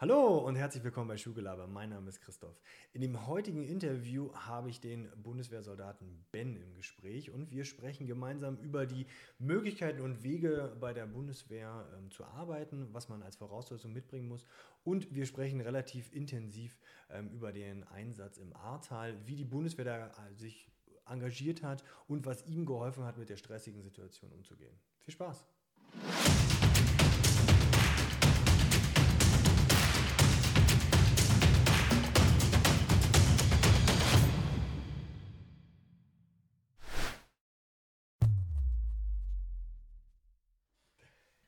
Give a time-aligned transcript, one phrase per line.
[0.00, 1.68] Hallo und herzlich willkommen bei Schugelaber.
[1.68, 2.60] Mein Name ist Christoph.
[2.92, 8.56] In dem heutigen Interview habe ich den Bundeswehrsoldaten Ben im Gespräch und wir sprechen gemeinsam
[8.58, 9.06] über die
[9.38, 14.44] Möglichkeiten und Wege bei der Bundeswehr ähm, zu arbeiten, was man als Voraussetzung mitbringen muss
[14.82, 16.76] und wir sprechen relativ intensiv
[17.08, 20.68] ähm, über den Einsatz im Ahrtal, wie die Bundeswehr da äh, sich
[21.06, 24.76] engagiert hat und was ihm geholfen hat, mit der stressigen Situation umzugehen.
[25.02, 25.46] Viel Spaß!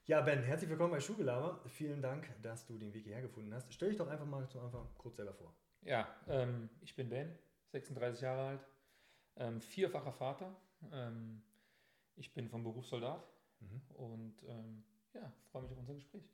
[0.09, 1.61] Ja, Ben, herzlich willkommen bei Schulgelaber.
[1.67, 3.75] Vielen Dank, dass du den Weg hierher gefunden hast.
[3.75, 5.53] Stell dich doch einfach mal zum Anfang kurz selber vor.
[5.83, 7.37] Ja, ähm, ich bin Ben,
[7.73, 8.67] 36 Jahre alt,
[9.35, 10.55] ähm, vierfacher Vater.
[10.93, 11.43] Ähm,
[12.15, 13.29] ich bin vom Beruf Soldat
[13.59, 13.81] mhm.
[13.97, 16.31] und ähm, ja, freue mich auf unser Gespräch.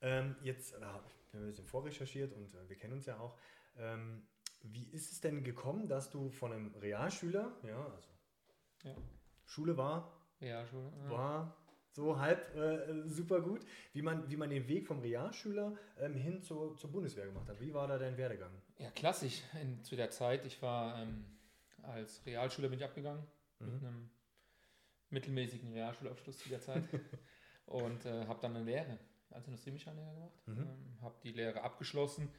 [0.00, 3.18] Ähm, jetzt äh, wir haben wir ein bisschen vorrecherchiert und äh, wir kennen uns ja
[3.18, 3.36] auch.
[3.76, 4.26] Ähm,
[4.62, 8.08] wie ist es denn gekommen, dass du von einem Realschüler, ja, also
[8.84, 8.96] ja.
[9.44, 11.10] Schule war, Realschule, ja.
[11.10, 11.57] war
[11.92, 13.60] so halb äh, super gut,
[13.92, 17.60] wie man, wie man den Weg vom Realschüler ähm, hin zur, zur Bundeswehr gemacht hat.
[17.60, 18.52] Wie war da dein Werdegang?
[18.78, 20.44] Ja, klassisch in, zu der Zeit.
[20.46, 21.24] Ich war ähm,
[21.82, 23.24] als Realschüler bin ich abgegangen
[23.58, 23.72] mhm.
[23.72, 24.10] mit einem
[25.10, 26.84] mittelmäßigen Realschulabschluss zu der Zeit
[27.66, 28.98] und äh, habe dann eine Lehre
[29.30, 30.58] als Industriemechaniker gemacht, mhm.
[30.58, 32.30] ähm, habe die Lehre abgeschlossen,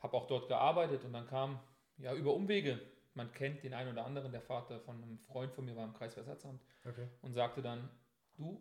[0.00, 1.60] habe auch dort gearbeitet und dann kam
[1.98, 2.80] ja über Umwege
[3.16, 5.94] man kennt den einen oder anderen, der Vater von einem Freund von mir war im
[5.94, 7.08] Kreisversatzamt okay.
[7.22, 7.88] und sagte dann,
[8.36, 8.60] du,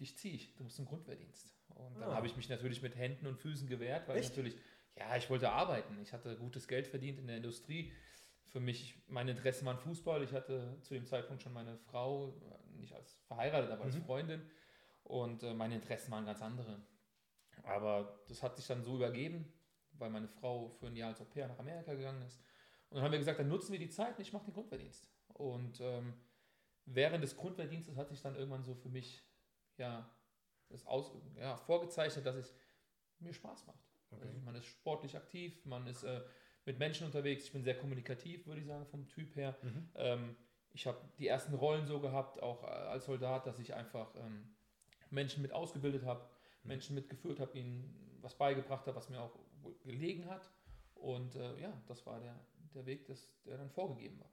[0.00, 1.54] dich ziehe ich, du musst zum Grundwehrdienst.
[1.68, 2.14] Und dann ah.
[2.16, 4.30] habe ich mich natürlich mit Händen und Füßen gewehrt, weil Echt?
[4.30, 4.56] ich natürlich,
[4.96, 5.98] ja, ich wollte arbeiten.
[6.02, 7.92] Ich hatte gutes Geld verdient in der Industrie.
[8.46, 10.22] Für mich, mein Interesse war Fußball.
[10.24, 12.34] Ich hatte zu dem Zeitpunkt schon meine Frau,
[12.72, 14.02] nicht als verheiratet, aber als mhm.
[14.02, 14.42] Freundin.
[15.04, 16.82] Und äh, meine Interessen waren ganz andere.
[17.62, 19.52] Aber das hat sich dann so übergeben,
[19.92, 22.40] weil meine Frau für ein Jahr als Au pair nach Amerika gegangen ist.
[22.88, 25.06] Und dann haben wir gesagt, dann nutzen wir die Zeit und ich mache den Grundwehrdienst.
[25.34, 26.14] Und ähm,
[26.86, 29.22] während des Grundwehrdienstes hat sich dann irgendwann so für mich
[29.80, 30.08] ja,
[30.68, 32.54] das aus, ja, vorgezeichnet, dass es
[33.18, 33.84] mir Spaß macht.
[34.10, 34.26] Okay.
[34.26, 36.22] Also man ist sportlich aktiv, man ist äh,
[36.64, 37.44] mit Menschen unterwegs.
[37.44, 39.56] Ich bin sehr kommunikativ, würde ich sagen, vom Typ her.
[39.62, 39.88] Mhm.
[39.94, 40.36] Ähm,
[40.72, 44.54] ich habe die ersten Rollen so gehabt, auch äh, als Soldat, dass ich einfach ähm,
[45.10, 46.20] Menschen mit ausgebildet habe,
[46.62, 46.68] mhm.
[46.68, 49.36] Menschen mitgeführt habe, ihnen was beigebracht habe, was mir auch
[49.82, 50.50] gelegen hat.
[50.94, 52.38] Und äh, ja, das war der,
[52.74, 54.30] der Weg, das, der dann vorgegeben war.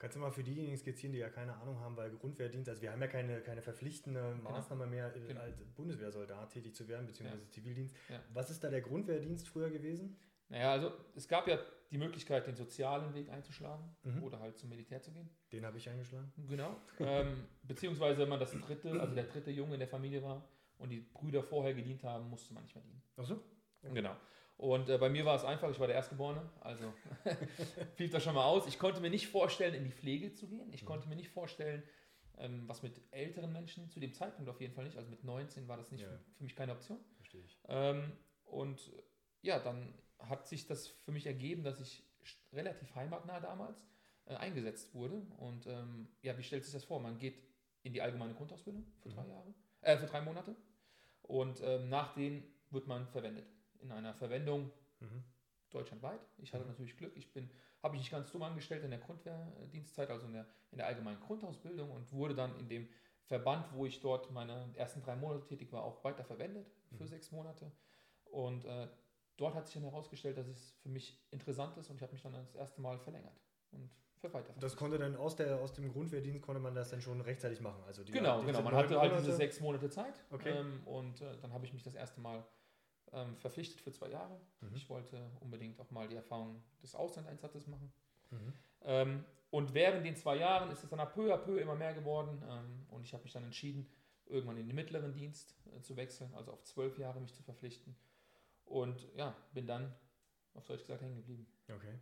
[0.00, 2.90] Kannst du mal für diejenigen skizzieren, die ja keine Ahnung haben, weil Grundwehrdienst, also wir
[2.90, 4.50] haben ja keine, keine verpflichtende genau.
[4.50, 5.42] Maßnahme mehr, äh, genau.
[5.42, 7.50] als Bundeswehrsoldat tätig zu werden, beziehungsweise ja.
[7.50, 7.94] Zivildienst.
[8.08, 8.18] Ja.
[8.32, 10.16] Was ist da der Grundwehrdienst früher gewesen?
[10.48, 11.58] Naja, also es gab ja
[11.90, 14.22] die Möglichkeit, den sozialen Weg einzuschlagen mhm.
[14.22, 15.28] oder halt zum Militär zu gehen.
[15.52, 16.32] Den habe ich eingeschlagen.
[16.48, 16.76] Genau.
[16.98, 20.88] ähm, beziehungsweise, wenn man das dritte, also der dritte Junge in der Familie war und
[20.88, 23.02] die Brüder vorher gedient haben, musste man nicht mehr dienen.
[23.18, 23.34] Ach so?
[23.82, 23.94] Okay.
[23.94, 24.16] Genau.
[24.60, 26.92] Und äh, bei mir war es einfach, ich war der Erstgeborene, also
[27.94, 28.66] fiel das schon mal aus.
[28.66, 30.70] Ich konnte mir nicht vorstellen, in die Pflege zu gehen.
[30.74, 30.86] Ich mhm.
[30.86, 31.82] konnte mir nicht vorstellen,
[32.36, 35.66] ähm, was mit älteren Menschen, zu dem Zeitpunkt auf jeden Fall nicht, also mit 19
[35.66, 36.08] war das nicht ja.
[36.08, 36.98] für, für, mich keine Option.
[37.16, 37.58] Verstehe ich.
[37.68, 38.12] Ähm,
[38.44, 38.92] und
[39.40, 42.04] ja, dann hat sich das für mich ergeben, dass ich
[42.52, 43.82] relativ heimatnah damals
[44.26, 45.22] äh, eingesetzt wurde.
[45.38, 47.00] Und ähm, ja, wie stellt sich das vor?
[47.00, 47.42] Man geht
[47.82, 49.14] in die allgemeine Grundausbildung für mhm.
[49.14, 50.54] drei Jahre, äh, für drei Monate.
[51.22, 53.46] Und ähm, nach denen wird man verwendet
[53.82, 54.70] in einer Verwendung
[55.00, 55.24] mhm.
[55.70, 56.20] deutschlandweit.
[56.38, 56.70] Ich hatte mhm.
[56.70, 57.16] natürlich Glück.
[57.16, 57.50] Ich bin,
[57.82, 61.20] habe mich nicht ganz dumm angestellt in der Grundwehrdienstzeit, also in der, in der allgemeinen
[61.20, 62.88] Grundausbildung und wurde dann in dem
[63.24, 67.08] Verband, wo ich dort meine ersten drei Monate tätig war, auch weiter verwendet für mhm.
[67.08, 67.70] sechs Monate.
[68.24, 68.88] Und äh,
[69.36, 72.22] dort hat sich dann herausgestellt, dass es für mich interessant ist und ich habe mich
[72.22, 73.40] dann das erste Mal verlängert
[73.70, 73.90] und
[74.20, 74.52] für weiter.
[74.60, 77.82] Das konnte dann aus, der, aus dem Grundwehrdienst konnte man das dann schon rechtzeitig machen.
[77.86, 78.62] Also die, genau, genau.
[78.62, 80.50] Man hatte halt diese sechs Monate Zeit okay.
[80.50, 82.44] ähm, und äh, dann habe ich mich das erste Mal
[83.12, 84.40] ähm, verpflichtet für zwei Jahre.
[84.60, 84.74] Mhm.
[84.74, 87.92] Ich wollte unbedingt auch mal die Erfahrung des Auslandseinsatzes machen.
[88.30, 88.52] Mhm.
[88.82, 92.42] Ähm, und während den zwei Jahren ist es dann peu à peu immer mehr geworden
[92.48, 93.88] ähm, und ich habe mich dann entschieden,
[94.26, 97.96] irgendwann in den mittleren Dienst äh, zu wechseln, also auf zwölf Jahre mich zu verpflichten.
[98.64, 99.92] Und ja, bin dann
[100.54, 101.46] auf Deutsch gesagt hängen geblieben.
[101.68, 101.98] Okay.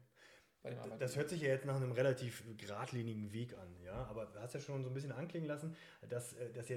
[0.98, 4.04] Das hört sich ja jetzt nach einem relativ geradlinigen Weg an, ja.
[4.06, 5.74] Aber du hast ja schon so ein bisschen anklingen lassen,
[6.08, 6.76] dass, äh, dass ja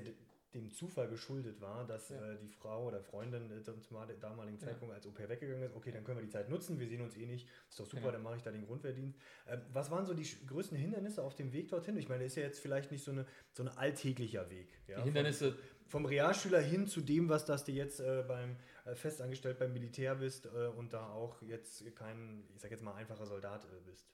[0.54, 2.34] dem Zufall geschuldet war, dass ja.
[2.34, 3.80] äh, die Frau oder Freundin äh, zum
[4.20, 4.96] damaligen Zeitpunkt ja.
[4.96, 5.76] als pair weggegangen ist.
[5.76, 8.02] Okay, dann können wir die Zeit nutzen, wir sehen uns eh nicht, ist doch super,
[8.02, 8.12] genau.
[8.14, 9.18] dann mache ich da den Grundwehrdienst.
[9.46, 11.98] Äh, was waren so die größten Hindernisse auf dem Weg dorthin?
[11.98, 14.70] Ich meine, ist ja jetzt vielleicht nicht so, eine, so ein alltäglicher Weg.
[14.88, 14.98] Ja?
[14.98, 15.54] Die Hindernisse.
[15.54, 19.74] Vom, vom, Realschüler hin zu dem, was das du jetzt äh, beim äh, festangestellt beim
[19.74, 24.08] Militär bist äh, und da auch jetzt kein, ich sag jetzt mal, einfacher Soldat bist.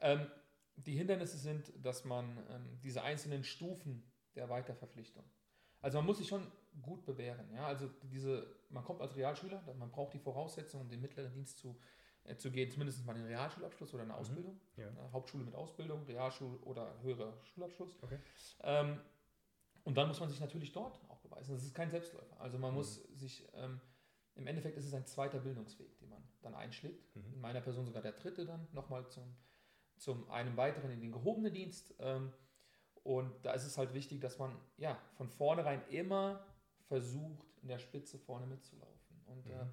[0.00, 0.26] Ähm,
[0.76, 5.24] die Hindernisse sind, dass man ähm, diese einzelnen Stufen der Weiterverpflichtung
[5.80, 6.46] Also man muss sich schon
[6.82, 7.52] gut bewähren.
[7.54, 7.66] Ja?
[7.66, 11.78] Also diese, man kommt als Realschüler, man braucht die Voraussetzungen, um den mittleren Dienst zu,
[12.24, 14.18] äh, zu gehen, zumindest mal den Realschulabschluss oder eine mhm.
[14.18, 14.60] Ausbildung.
[14.76, 14.88] Ja.
[14.88, 17.96] Äh, Hauptschule mit Ausbildung, Realschul- oder höherer Schulabschluss.
[18.02, 18.18] Okay.
[18.62, 19.00] Ähm,
[19.84, 21.54] und dann muss man sich natürlich dort auch beweisen.
[21.54, 22.40] Das ist kein Selbstläufer.
[22.40, 22.76] Also man mhm.
[22.76, 23.80] muss sich, ähm,
[24.34, 27.16] im Endeffekt ist es ein zweiter Bildungsweg, den man dann einschlägt.
[27.16, 27.34] Mhm.
[27.34, 29.36] In meiner Person sogar der dritte dann, nochmal zum,
[29.96, 31.94] zum einem weiteren in den gehobenen Dienst.
[31.98, 32.32] Ähm,
[33.02, 36.44] und da ist es halt wichtig, dass man ja von vornherein immer
[36.82, 39.60] versucht, in der Spitze vorne mitzulaufen und äh, mhm.
[39.60, 39.66] äh,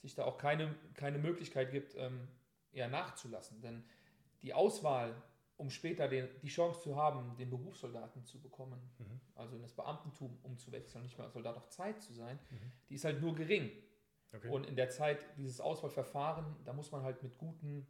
[0.00, 2.28] sich da auch keine, keine Möglichkeit gibt, ähm,
[2.72, 3.60] ja, nachzulassen.
[3.62, 3.84] Denn
[4.42, 5.14] die Auswahl,
[5.56, 9.20] um später den, die Chance zu haben, den Berufssoldaten zu bekommen, mhm.
[9.34, 12.72] also in das Beamtentum umzuwechseln, nicht mehr als Soldat auf Zeit zu sein, mhm.
[12.88, 13.70] die ist halt nur gering.
[14.32, 14.48] Okay.
[14.48, 17.86] Und in der Zeit dieses Auswahlverfahren, da muss man halt mit guten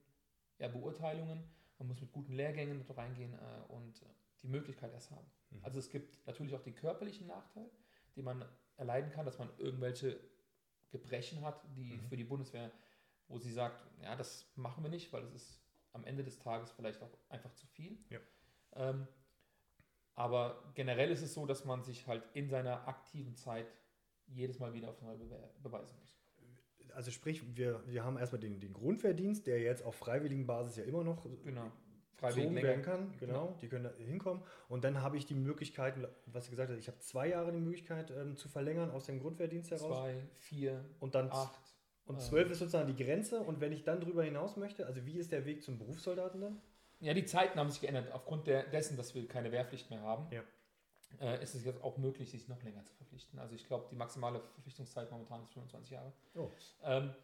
[0.58, 1.42] ja, Beurteilungen,
[1.78, 4.06] man muss mit guten Lehrgängen reingehen äh, und äh,
[4.44, 5.26] die Möglichkeit erst haben.
[5.50, 5.60] Mhm.
[5.62, 7.68] Also es gibt natürlich auch den körperlichen Nachteil,
[8.14, 8.44] den man
[8.76, 10.20] erleiden kann, dass man irgendwelche
[10.90, 12.08] Gebrechen hat, die mhm.
[12.08, 12.70] für die Bundeswehr,
[13.26, 15.60] wo sie sagt, ja, das machen wir nicht, weil es ist
[15.92, 17.98] am Ende des Tages vielleicht auch einfach zu viel.
[18.10, 18.20] Ja.
[18.74, 19.08] Ähm,
[20.14, 23.66] aber generell ist es so, dass man sich halt in seiner aktiven Zeit
[24.26, 25.18] jedes Mal wieder aufs Neue
[25.62, 26.16] beweisen muss.
[26.94, 30.84] Also sprich, wir, wir haben erstmal den, den Grundwehrdienst, der jetzt auf freiwilligen Basis ja
[30.84, 31.72] immer noch genau
[32.16, 33.12] freiwillig werden kann.
[33.18, 34.42] Genau, genau, die können da hinkommen.
[34.68, 35.94] Und dann habe ich die Möglichkeit,
[36.26, 39.20] was du gesagt hast, ich habe zwei Jahre die Möglichkeit ähm, zu verlängern aus dem
[39.20, 39.98] Grundwehrdienst heraus.
[39.98, 41.58] Zwei, vier, und dann acht.
[42.06, 43.40] Und zwölf äh, ist sozusagen die Grenze.
[43.40, 46.60] Und wenn ich dann darüber hinaus möchte, also wie ist der Weg zum Berufssoldaten dann?
[47.00, 48.12] Ja, die Zeiten haben sich geändert.
[48.12, 50.42] Aufgrund der, dessen, dass wir keine Wehrpflicht mehr haben, ja.
[51.20, 53.38] äh, ist es jetzt auch möglich, sich noch länger zu verpflichten.
[53.38, 56.12] Also ich glaube, die maximale Verpflichtungszeit momentan ist 25 Jahre.
[56.34, 56.50] Oh.
[56.82, 57.14] Ähm,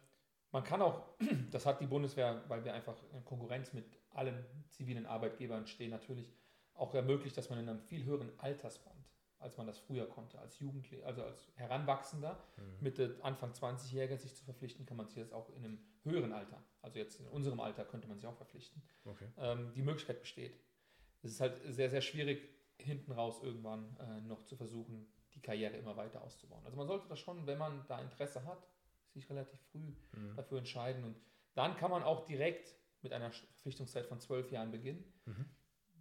[0.51, 1.03] man kann auch,
[1.51, 6.33] das hat die Bundeswehr, weil wir einfach in Konkurrenz mit allen zivilen Arbeitgebern stehen, natürlich
[6.73, 8.95] auch ermöglicht, dass man in einem viel höheren Altersband,
[9.39, 12.63] als man das früher konnte, als Jugendlicher, also als Heranwachsender, mhm.
[12.79, 16.63] Mitte, Anfang 20-Jähriger sich zu verpflichten, kann man sich jetzt auch in einem höheren Alter,
[16.81, 18.81] also jetzt in unserem Alter könnte man sich auch verpflichten.
[19.05, 19.27] Okay.
[19.37, 20.59] Ähm, die Möglichkeit besteht.
[21.21, 25.77] Es ist halt sehr, sehr schwierig, hinten raus irgendwann äh, noch zu versuchen, die Karriere
[25.77, 26.65] immer weiter auszubauen.
[26.65, 28.67] Also man sollte das schon, wenn man da Interesse hat,
[29.13, 30.35] sich relativ früh mhm.
[30.35, 31.03] dafür entscheiden.
[31.03, 31.15] Und
[31.53, 35.03] dann kann man auch direkt mit einer Verpflichtungszeit von zwölf Jahren beginnen.
[35.25, 35.45] Mhm.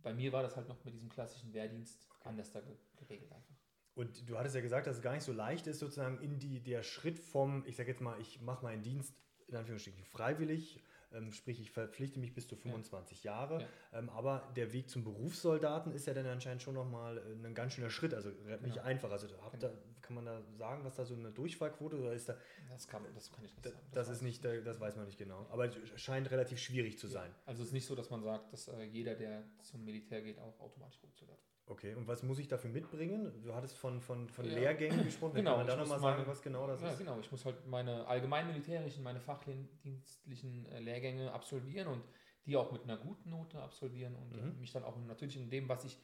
[0.02, 2.28] Bei mir war das halt noch mit diesem klassischen Wehrdienst okay.
[2.28, 2.62] anders da
[2.96, 3.54] geregelt einfach.
[3.94, 6.60] Und du hattest ja gesagt, dass es gar nicht so leicht ist, sozusagen in die,
[6.60, 9.14] der Schritt vom, ich sage jetzt mal, ich mache meinen Dienst
[9.46, 10.80] in Anführungsstrichen freiwillig
[11.12, 13.32] ähm, sprich, ich verpflichte mich bis zu 25 ja.
[13.32, 13.60] Jahre.
[13.60, 13.98] Ja.
[13.98, 17.74] Ähm, aber der Weg zum Berufssoldaten ist ja dann anscheinend schon nochmal äh, ein ganz
[17.74, 18.82] schöner Schritt, also nicht genau.
[18.82, 19.10] einfach.
[19.10, 19.50] Also genau.
[19.58, 19.70] da,
[20.00, 22.36] kann man da sagen, was da so eine Durchfallquote oder ist da.
[22.68, 23.76] Das kann, das kann ich nicht sagen.
[23.92, 25.46] Das, das ist nicht, das weiß man nicht genau.
[25.50, 27.32] Aber es scheint relativ schwierig zu sein.
[27.46, 30.38] Also es ist nicht so, dass man sagt, dass äh, jeder, der zum Militär geht,
[30.38, 31.38] auch automatisch Berufssoldat.
[31.70, 33.32] Okay, und was muss ich dafür mitbringen?
[33.42, 34.54] Du hattest von, von, von ja.
[34.54, 35.36] Lehrgängen gesprochen.
[35.36, 36.98] Genau, Kann man da nochmal sagen, was genau das ja, ist?
[36.98, 37.20] genau.
[37.20, 42.02] Ich muss halt meine allgemeinmilitärischen, meine fachdienstlichen äh, Lehrgänge absolvieren und
[42.44, 44.58] die auch mit einer guten Note absolvieren und mhm.
[44.58, 45.96] mich dann auch natürlich in dem, was ich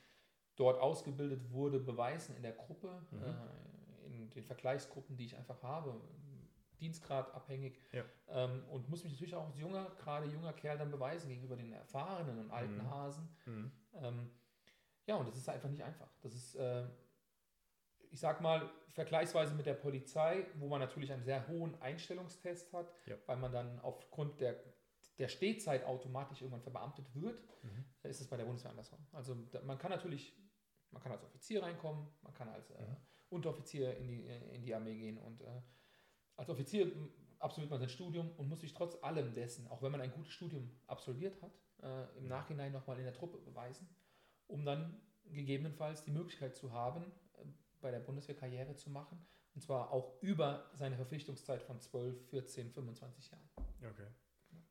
[0.54, 3.22] dort ausgebildet wurde, beweisen in der Gruppe, mhm.
[3.24, 6.00] äh, in den Vergleichsgruppen, die ich einfach habe,
[6.80, 8.04] Dienstgrad abhängig ja.
[8.28, 11.72] ähm, und muss mich natürlich auch als junger, gerade junger Kerl dann beweisen gegenüber den
[11.72, 12.90] erfahrenen und alten mhm.
[12.90, 13.28] Hasen.
[13.46, 13.72] Mhm.
[13.94, 14.30] Ähm,
[15.06, 16.08] ja, und das ist einfach nicht einfach.
[16.20, 16.84] Das ist, äh,
[18.10, 22.92] ich sag mal, vergleichsweise mit der Polizei, wo man natürlich einen sehr hohen Einstellungstest hat,
[23.06, 23.16] ja.
[23.26, 24.58] weil man dann aufgrund der,
[25.18, 27.84] der Stehzeit automatisch irgendwann verbeamtet wird, mhm.
[28.02, 29.06] ist es bei der Bundeswehr andersrum.
[29.12, 30.36] Also man kann natürlich,
[30.90, 32.96] man kann als Offizier reinkommen, man kann als äh, mhm.
[33.28, 35.62] Unteroffizier in die, in die Armee gehen und äh,
[36.36, 36.90] als Offizier
[37.38, 40.32] absolviert man sein Studium und muss sich trotz allem dessen, auch wenn man ein gutes
[40.32, 42.30] Studium absolviert hat, äh, im mhm.
[42.30, 43.88] Nachhinein nochmal in der Truppe beweisen
[44.48, 47.02] um dann gegebenenfalls die Möglichkeit zu haben,
[47.34, 47.44] äh,
[47.80, 49.18] bei der Bundeswehr Karriere zu machen.
[49.54, 53.48] Und zwar auch über seine Verpflichtungszeit von 12, 14, 25 Jahren.
[53.78, 54.06] Okay.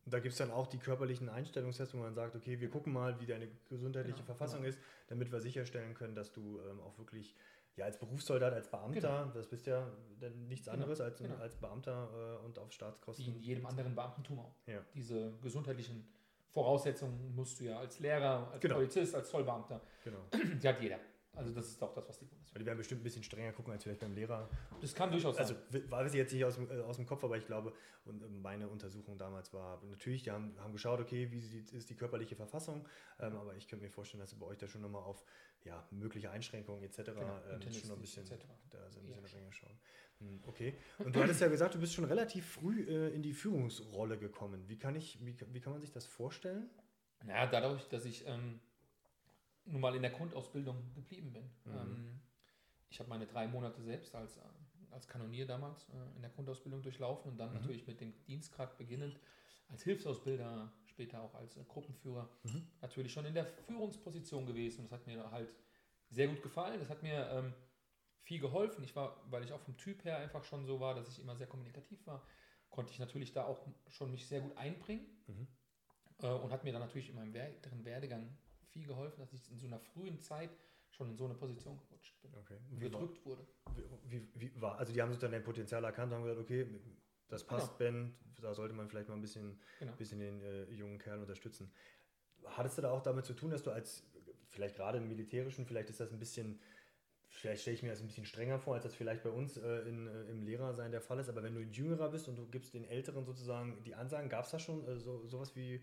[0.05, 2.93] Und da gibt es dann auch die körperlichen Einstellungstests, wo man sagt, okay, wir gucken
[2.93, 4.69] mal, wie deine gesundheitliche genau, Verfassung genau.
[4.69, 7.35] ist, damit wir sicherstellen können, dass du ähm, auch wirklich
[7.75, 9.33] ja, als Berufssoldat, als Beamter, genau.
[9.33, 11.35] das bist ja dann nichts genau, anderes als, genau.
[11.37, 13.25] als Beamter äh, und auf Staatskosten.
[13.25, 14.55] Wie in jedem anderen Beamtentum auch.
[14.67, 14.81] Ja.
[14.93, 16.07] Diese gesundheitlichen
[16.55, 18.75] Voraussetzungen musst du ja als Lehrer, als genau.
[18.75, 19.81] Polizist, als Zollbeamter.
[20.05, 20.19] Genau.
[20.63, 20.99] Die hat jeder.
[21.33, 22.59] Also das ist auch das, was die Bundeswehr.
[22.59, 24.49] Die werden bestimmt ein bisschen strenger gucken als vielleicht beim Lehrer.
[24.79, 25.43] Das kann durchaus sein.
[25.43, 25.55] Also
[25.89, 27.73] weiß ich jetzt nicht aus dem, äh, aus dem Kopf, aber ich glaube,
[28.05, 31.89] und äh, meine Untersuchung damals war natürlich, die haben, haben geschaut, okay, wie sieht, ist
[31.89, 32.87] die körperliche Verfassung,
[33.19, 35.25] ähm, aber ich könnte mir vorstellen, dass sie bei euch da schon nochmal auf
[35.65, 36.97] ja, mögliche Einschränkungen etc.
[37.03, 37.19] Genau,
[37.51, 38.23] ähm, schon ein bisschen,
[38.69, 39.27] da so ein bisschen ja.
[39.27, 39.77] strenger schauen.
[40.25, 40.73] Hm, okay.
[40.99, 44.67] Und du hattest ja gesagt, du bist schon relativ früh äh, in die Führungsrolle gekommen.
[44.67, 46.69] Wie kann, ich, wie, wie kann man sich das vorstellen?
[47.27, 48.59] Ja, dadurch, dass ich ähm,
[49.65, 51.43] nun mal in der Grundausbildung geblieben bin.
[51.65, 51.79] Mhm.
[51.79, 52.21] Ähm,
[52.89, 54.39] ich habe meine drei Monate selbst als,
[54.91, 57.55] als Kanonier damals äh, in der Grundausbildung durchlaufen und dann mhm.
[57.55, 59.19] natürlich mit dem Dienstgrad beginnend
[59.69, 62.67] als Hilfsausbilder, später auch als äh, Gruppenführer, mhm.
[62.81, 64.81] natürlich schon in der Führungsposition gewesen.
[64.81, 65.55] Und das hat mir halt
[66.11, 66.79] sehr gut gefallen.
[66.79, 67.53] Das hat mir ähm,
[68.25, 68.83] viel geholfen.
[68.83, 71.35] Ich war, weil ich auch vom Typ her einfach schon so war, dass ich immer
[71.35, 72.25] sehr kommunikativ war,
[72.69, 75.47] konnte ich natürlich da auch schon mich sehr gut einbringen mhm.
[76.21, 79.59] äh, und hat mir dann natürlich in meinem weiteren Werdegang viel geholfen, dass ich in
[79.59, 80.49] so einer frühen Zeit
[80.89, 82.57] schon in so eine Position gerutscht bin okay.
[82.71, 83.47] und gedrückt war, wurde.
[84.05, 86.67] Wie, wie, war, also die haben sich dann dein Potenzial erkannt und haben gesagt, okay,
[87.27, 87.91] das passt, genau.
[87.91, 89.93] Ben, da sollte man vielleicht mal ein bisschen, genau.
[89.93, 91.71] bisschen den äh, jungen Kerl unterstützen.
[92.45, 94.03] Hattest du da auch damit zu tun, dass du als,
[94.47, 96.59] vielleicht gerade im Militärischen, vielleicht ist das ein bisschen
[97.45, 99.79] vielleicht stelle ich mir das ein bisschen strenger vor, als das vielleicht bei uns äh,
[99.87, 101.29] in, äh, im Lehrersein der Fall ist.
[101.29, 104.45] Aber wenn du ein Jüngerer bist und du gibst den Älteren sozusagen die Ansagen, gab
[104.45, 105.81] es da schon äh, so, sowas wie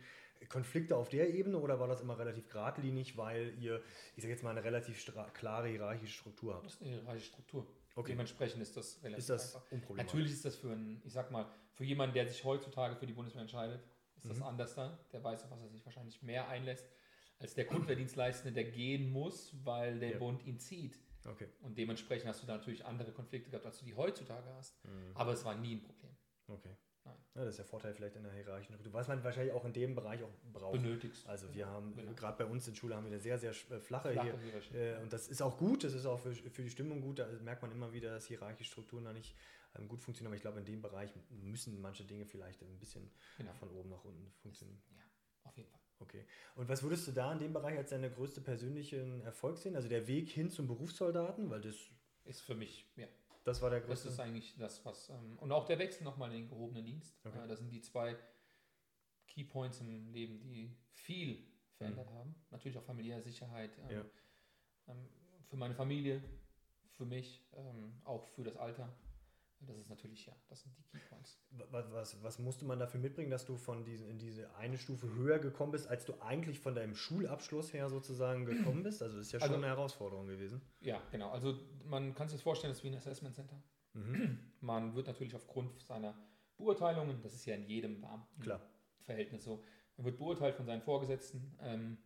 [0.49, 3.81] Konflikte auf der Ebene oder war das immer relativ geradlinig, weil ihr,
[4.17, 5.05] ich sage jetzt mal, eine relativ
[5.35, 6.67] klare hierarchische Struktur habt?
[6.67, 7.67] Das ist eine hierarchische Struktur.
[7.95, 8.13] Okay.
[8.13, 9.95] Dementsprechend ist das relativ ist das einfach.
[9.95, 13.13] Natürlich ist das für einen, ich sag mal, für jemanden, der sich heutzutage für die
[13.13, 13.81] Bundeswehr entscheidet,
[14.17, 14.45] ist das mhm.
[14.45, 14.99] anders da.
[15.13, 16.89] Der weiß, auf was er sich wahrscheinlich mehr einlässt
[17.39, 20.19] als der Grundwehrdienstleistende, der gehen muss, weil der ja.
[20.19, 20.99] Bund ihn zieht.
[21.27, 21.49] Okay.
[21.61, 24.85] Und dementsprechend hast du da natürlich andere Konflikte gehabt, als du die heutzutage hast.
[24.85, 25.13] Mhm.
[25.15, 26.17] Aber es war nie ein Problem.
[26.49, 26.77] Okay.
[27.05, 27.17] Nein.
[27.35, 29.73] Ja, das ist der Vorteil vielleicht in der hierarchischen Struktur, was man wahrscheinlich auch in
[29.73, 30.73] dem Bereich auch braucht.
[30.73, 31.27] Benötigst.
[31.27, 34.13] Also wir haben, gerade bei uns in Schule haben wir eine sehr, sehr äh, flache,
[34.13, 34.39] flache
[34.71, 34.81] hier.
[34.81, 37.19] Äh, und das ist auch gut, das ist auch für, für die Stimmung gut.
[37.19, 39.35] Da merkt man immer wieder, dass hierarchische Strukturen da nicht
[39.77, 40.31] ähm, gut funktionieren.
[40.31, 43.53] Aber ich glaube, in dem Bereich müssen manche Dinge vielleicht ein bisschen genau.
[43.55, 44.81] von oben nach unten funktionieren.
[44.97, 45.03] Ja.
[46.03, 46.25] Okay.
[46.57, 49.77] Und was würdest du da in dem Bereich als deine größte persönlichen Erfolg sehen?
[49.77, 51.77] Also der Weg hin zum Berufssoldaten, weil das
[52.25, 53.07] ist für mich, ja.
[53.45, 54.07] Das war der größte.
[54.07, 55.09] Das ist eigentlich das, was.
[55.11, 57.19] Ähm, und auch der Wechsel nochmal in den gehobenen Dienst.
[57.25, 57.45] Okay.
[57.45, 58.17] Äh, das sind die zwei
[59.27, 61.45] Keypoints im Leben, die viel
[61.75, 62.15] verändert mhm.
[62.15, 62.35] haben.
[62.51, 63.77] Natürlich auch familiäre Sicherheit.
[63.79, 64.05] Ähm, ja.
[64.89, 65.09] ähm,
[65.49, 66.23] für meine Familie,
[66.91, 68.95] für mich, ähm, auch für das Alter.
[69.67, 71.39] Das ist natürlich, ja, das sind die Keypoints.
[71.71, 75.15] Was, was, was musste man dafür mitbringen, dass du von diesen, in diese eine Stufe
[75.15, 79.03] höher gekommen bist, als du eigentlich von deinem Schulabschluss her sozusagen gekommen bist?
[79.03, 80.61] Also das ist ja schon also, eine Herausforderung gewesen.
[80.81, 81.31] Ja, genau.
[81.31, 83.63] Also man kann sich das vorstellen, das ist wie ein Assessment Center.
[83.95, 84.39] Mhm.
[84.61, 86.15] Man wird natürlich aufgrund seiner
[86.57, 89.63] Beurteilungen, das ist ja in jedem Beamtenverhältnis so,
[89.97, 91.99] man wird beurteilt von seinen Vorgesetzten, ähm,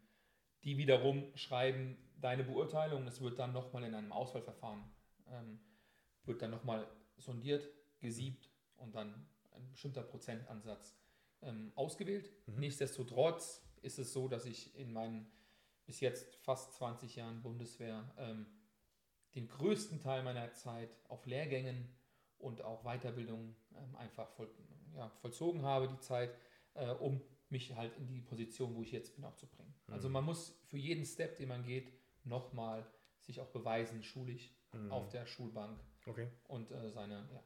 [0.65, 4.83] die wiederum schreiben deine Beurteilung, es wird dann nochmal in einem Auswahlverfahren,
[5.29, 5.61] ähm,
[6.25, 7.69] wird dann nochmal sondiert,
[8.01, 10.97] gesiebt und dann ein bestimmter Prozentansatz
[11.43, 12.31] ähm, ausgewählt.
[12.47, 12.61] Mhm.
[12.61, 15.31] Nichtsdestotrotz ist es so, dass ich in meinen
[15.87, 18.47] bis jetzt fast 20 Jahren Bundeswehr ähm,
[19.35, 21.89] den größten Teil meiner Zeit auf Lehrgängen
[22.39, 24.51] und auch Weiterbildung ähm, einfach voll,
[24.95, 26.37] ja, vollzogen habe, die Zeit,
[26.75, 29.75] äh, um mich halt in die Position, wo ich jetzt bin, auch zu bringen.
[29.87, 29.95] Mhm.
[29.95, 31.93] Also man muss für jeden Step, den man geht,
[32.25, 32.87] nochmal
[33.21, 34.91] sich auch beweisen, schulisch, mhm.
[34.91, 35.79] auf der Schulbank.
[36.07, 36.29] Okay.
[36.49, 37.43] Und äh, seine, ja.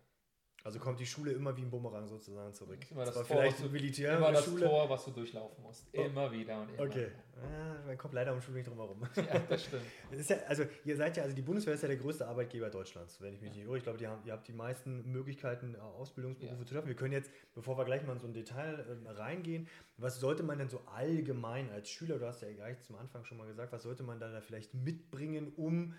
[0.63, 2.79] Also kommt die Schule immer wie ein Bumerang sozusagen zurück.
[2.91, 4.67] Immer das, Tor, vielleicht so Militär immer das Schule.
[4.67, 5.89] Tor, was du durchlaufen musst.
[5.95, 6.03] Oh.
[6.03, 7.09] Immer wieder und immer Okay.
[7.43, 9.01] Ja, man kommt leider um Schule nicht drum herum.
[9.17, 9.85] Ja, das stimmt.
[10.13, 13.23] das ja, also ihr seid ja, also die Bundeswehr ist ja der größte Arbeitgeber Deutschlands,
[13.23, 13.57] wenn ich mich ja.
[13.57, 13.79] nicht irre.
[13.79, 16.67] Ich glaube, ihr habt die meisten Möglichkeiten, Ausbildungsberufe ja.
[16.67, 16.89] zu schaffen.
[16.89, 20.43] Wir können jetzt, bevor wir gleich mal in so ein Detail äh, reingehen, was sollte
[20.43, 23.73] man denn so allgemein als Schüler, du hast ja gleich zum Anfang schon mal gesagt,
[23.73, 25.95] was sollte man da vielleicht mitbringen, um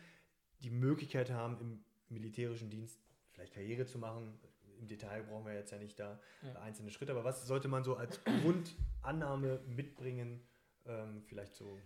[0.60, 3.00] die Möglichkeit zu haben, im militärischen Dienst
[3.32, 4.39] vielleicht Karriere zu machen.
[4.80, 6.53] Im Detail brauchen wir jetzt ja nicht da ja.
[6.62, 10.41] einzelne Schritte, aber was sollte man so als Grundannahme mitbringen?
[10.86, 11.80] Ähm, vielleicht so.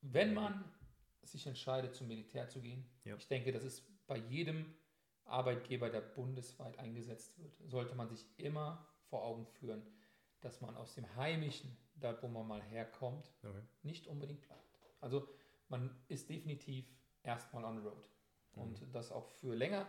[0.00, 0.64] Wenn man
[1.22, 3.16] sich entscheidet, zum Militär zu gehen, ja.
[3.16, 4.66] ich denke, das ist bei jedem
[5.24, 9.82] Arbeitgeber, der bundesweit eingesetzt wird, sollte man sich immer vor Augen führen,
[10.40, 13.62] dass man aus dem Heimischen, da wo man mal herkommt, okay.
[13.82, 14.78] nicht unbedingt bleibt.
[15.00, 15.26] Also
[15.68, 16.86] man ist definitiv
[17.22, 18.08] erstmal on the road.
[18.56, 18.92] Und mhm.
[18.92, 19.86] das auch für länger.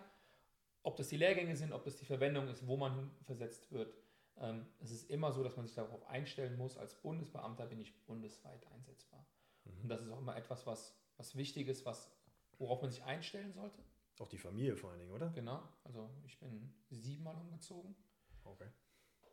[0.84, 3.94] Ob das die Lehrgänge sind, ob das die Verwendung ist, wo man versetzt wird.
[4.38, 8.06] Ähm, es ist immer so, dass man sich darauf einstellen muss, als Bundesbeamter bin ich
[8.06, 9.26] bundesweit einsetzbar.
[9.64, 9.82] Mhm.
[9.84, 12.12] Und das ist auch immer etwas, was, was wichtig ist, was,
[12.58, 13.82] worauf man sich einstellen sollte.
[14.20, 15.30] Auch die Familie vor allen Dingen, oder?
[15.30, 15.62] Genau.
[15.84, 17.96] Also ich bin siebenmal umgezogen.
[18.44, 18.68] Okay.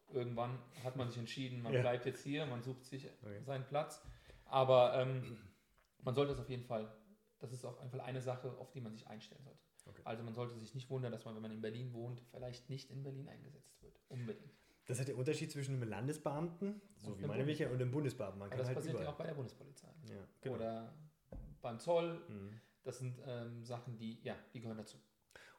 [0.08, 1.80] Irgendwann hat man sich entschieden, man ja.
[1.80, 3.42] bleibt jetzt hier, man sucht sich okay.
[3.44, 4.02] seinen Platz.
[4.44, 5.38] Aber ähm,
[6.02, 6.92] man sollte es auf jeden Fall
[7.42, 9.60] das ist auf jeden Fall eine Sache, auf die man sich einstellen sollte.
[9.86, 10.02] Okay.
[10.04, 12.90] Also man sollte sich nicht wundern, dass man, wenn man in Berlin wohnt, vielleicht nicht
[12.90, 14.00] in Berlin eingesetzt wird.
[14.08, 14.52] Unbedingt.
[14.86, 18.38] Das ist der Unterschied zwischen einem Landesbeamten, so und wie meine welche, und einem Bundesbeamten.
[18.38, 19.06] Man das halt passiert überall.
[19.06, 19.88] ja auch bei der Bundespolizei.
[20.04, 20.56] Ja, genau.
[20.56, 20.94] Oder
[21.60, 22.20] beim Zoll.
[22.28, 22.60] Mhm.
[22.84, 24.98] Das sind ähm, Sachen, die, ja, die gehören dazu.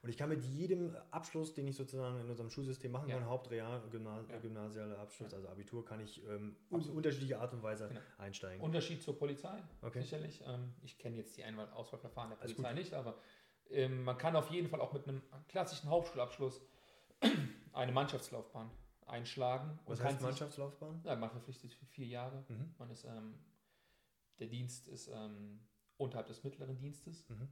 [0.04, 3.26] Und ich kann mit jedem Abschluss, den ich sozusagen in unserem Schulsystem machen kann, ja.
[3.26, 4.36] Hauptreal, Gymnas ja.
[4.36, 8.00] gymnasialer Abschluss, also Abitur, kann ich ähm, unterschiedliche Art und Weise genau.
[8.18, 8.62] einsteigen.
[8.62, 10.02] Unterschied zur Polizei, okay.
[10.02, 10.44] sicherlich.
[10.46, 13.16] Ähm, ich kenne jetzt die Einwahl Auswahlverfahren der Polizei nicht, aber
[13.70, 16.60] ähm, man kann auf jeden Fall auch mit einem klassischen Hauptschulabschluss
[17.72, 18.70] eine Mannschaftslaufbahn
[19.06, 19.78] einschlagen.
[19.86, 20.98] Was heißt Mannschaftslaufbahn?
[20.98, 22.44] Sich, ja, man verpflichtet für vier Jahre.
[22.48, 22.74] Mhm.
[22.76, 23.38] Man ist, ähm,
[24.38, 25.60] der Dienst ist ähm,
[25.96, 27.26] unterhalb des mittleren Dienstes.
[27.30, 27.48] Mhm.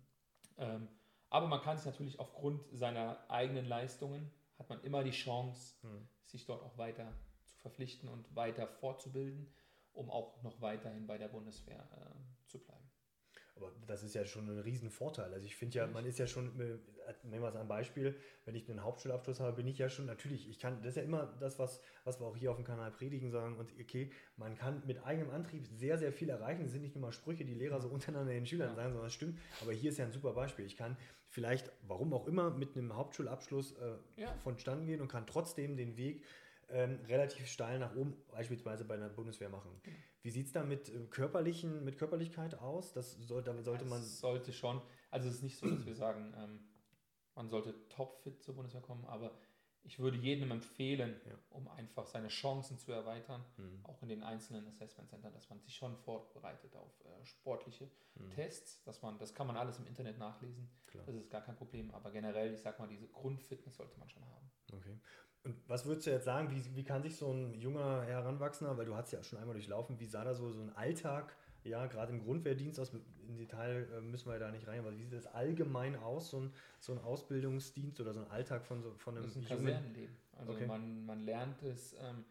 [0.58, 0.88] Ähm,
[1.32, 6.06] aber man kann sich natürlich aufgrund seiner eigenen Leistungen, hat man immer die Chance, Mhm.
[6.26, 7.12] sich dort auch weiter
[7.46, 9.52] zu verpflichten und weiter fortzubilden,
[9.92, 12.81] um auch noch weiterhin bei der Bundeswehr äh, zu bleiben.
[13.54, 15.32] Aber das ist ja schon ein Riesenvorteil.
[15.32, 16.78] Also ich finde ja, man ist ja schon, äh,
[17.22, 18.16] nehmen wir es ein Beispiel,
[18.46, 21.02] wenn ich einen Hauptschulabschluss habe, bin ich ja schon, natürlich, ich kann, das ist ja
[21.02, 24.54] immer das, was, was wir auch hier auf dem Kanal predigen sagen, und okay, man
[24.56, 26.62] kann mit eigenem Antrieb sehr, sehr viel erreichen.
[26.62, 28.74] Das sind nicht nur mal Sprüche, die Lehrer so untereinander den Schülern Ja.
[28.74, 29.38] sagen, sondern das stimmt.
[29.60, 30.64] Aber hier ist ja ein super Beispiel.
[30.64, 30.96] Ich kann
[31.28, 34.34] vielleicht, warum auch immer, mit einem Hauptschulabschluss äh, Ja.
[34.42, 36.24] vonstatten gehen und kann trotzdem den Weg
[36.72, 39.70] ähm, relativ steil nach oben, beispielsweise bei der Bundeswehr machen.
[39.82, 39.96] Genau.
[40.22, 42.92] Wie sieht es da mit, äh, körperlichen, mit Körperlichkeit aus?
[42.92, 44.00] Das soll, da sollte man.
[44.00, 46.60] Es sollte schon, also es ist nicht so, dass wir sagen, ähm,
[47.34, 49.32] man sollte topfit zur Bundeswehr kommen, aber
[49.84, 51.38] ich würde jedem empfehlen, Ja.
[51.50, 55.58] um einfach seine Chancen zu erweitern, Hm, auch in den einzelnen Assessment Centern, dass man
[55.60, 59.86] sich schon vorbereitet auf äh, sportliche hm, Tests, dass man, das kann man alles im
[59.86, 61.04] Internet nachlesen, klar.
[61.04, 64.24] das ist gar kein Problem, aber generell, ich sag mal, diese Grundfitness sollte man schon
[64.24, 64.50] haben.
[64.72, 64.96] Okay.
[65.44, 68.86] Und was würdest du jetzt sagen, wie, wie kann sich so ein junger Heranwachsender, weil
[68.86, 72.12] du hast ja schon einmal durchlaufen, wie sah da so, so ein Alltag, ja, gerade
[72.12, 72.92] im Grundwehrdienst aus,
[73.26, 76.40] in Detail äh, müssen wir da nicht rein, aber wie sieht das allgemein aus, so
[76.40, 79.58] ein, so ein Ausbildungsdienst oder so ein Alltag von, so, von einem Das ist ein.
[79.58, 80.16] Kasernenleben.
[80.32, 80.66] Also Okay.
[80.66, 82.24] man, man lernt es, ähm,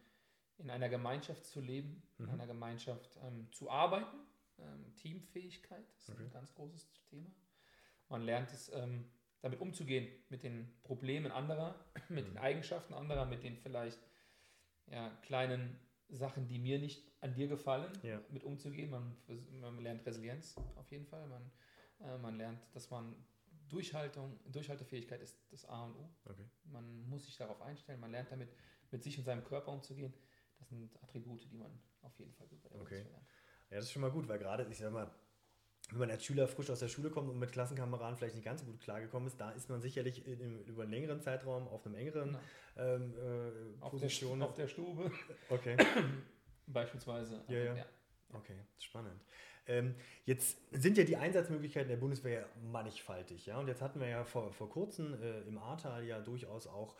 [0.58, 2.30] in einer Gemeinschaft zu leben, in Mhm.
[2.30, 4.16] einer Gemeinschaft ähm, zu arbeiten.
[4.58, 6.24] Ähm, Teamfähigkeit ist Okay.
[6.24, 7.30] ein ganz großes Thema.
[8.08, 9.04] Man lernt es, ähm,
[9.42, 11.74] damit umzugehen, mit den Problemen anderer,
[12.08, 12.38] mit den Mhm.
[12.38, 14.00] Eigenschaften anderer, mit den vielleicht
[14.86, 18.20] ja, kleinen Sachen, die mir nicht an dir gefallen, Ja.
[18.30, 18.90] mit umzugehen.
[18.90, 19.16] Man,
[19.60, 21.26] man lernt Resilienz auf jeden Fall.
[21.26, 21.50] Man,
[22.00, 23.14] äh, man lernt, dass man
[23.68, 26.10] Durchhaltung, Durchhaltefähigkeit ist das A und O.
[26.26, 26.44] Okay.
[26.64, 28.50] Man muss sich darauf einstellen, man lernt damit
[28.90, 30.12] mit sich und seinem Körper umzugehen.
[30.58, 31.70] Das sind Attribute, die man
[32.02, 33.02] auf jeden Fall der Okay.
[33.02, 33.26] Lernt.
[33.70, 35.10] Ja, das ist schon mal gut, weil gerade, ich sag mal,
[35.92, 38.60] wenn man als Schüler frisch aus der Schule kommt und mit Klassenkameraden vielleicht nicht ganz
[38.60, 41.86] so gut klargekommen ist, da ist man sicherlich in, in, über einen längeren Zeitraum auf
[41.86, 42.36] einem engeren
[42.76, 44.42] ähm, äh, Auf, der, Position.
[44.42, 45.10] Auf der Stube
[45.48, 45.76] okay.
[46.66, 47.40] beispielsweise.
[47.40, 47.86] Also, Ja, ja.
[48.32, 49.20] Okay, spannend.
[49.66, 53.58] Ähm, jetzt sind ja die Einsatzmöglichkeiten der Bundeswehr mannigfaltig, ja.
[53.58, 56.96] Und jetzt hatten wir ja vor, vor kurzem äh, im Ahrtal ja durchaus auch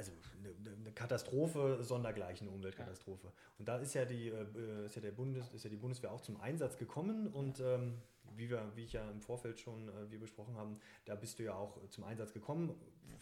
[0.00, 3.32] also eine, Katastrophe, sondergleichen eine Umweltkatastrophe.
[3.58, 6.20] Und da ist ja die äh, ist ja der Bundes, ist ja die Bundeswehr auch
[6.20, 7.98] zum Einsatz gekommen und ähm,
[8.36, 11.44] wie wir, wie ich ja im Vorfeld schon äh, wir besprochen haben, da bist du
[11.44, 12.74] ja auch zum Einsatz gekommen.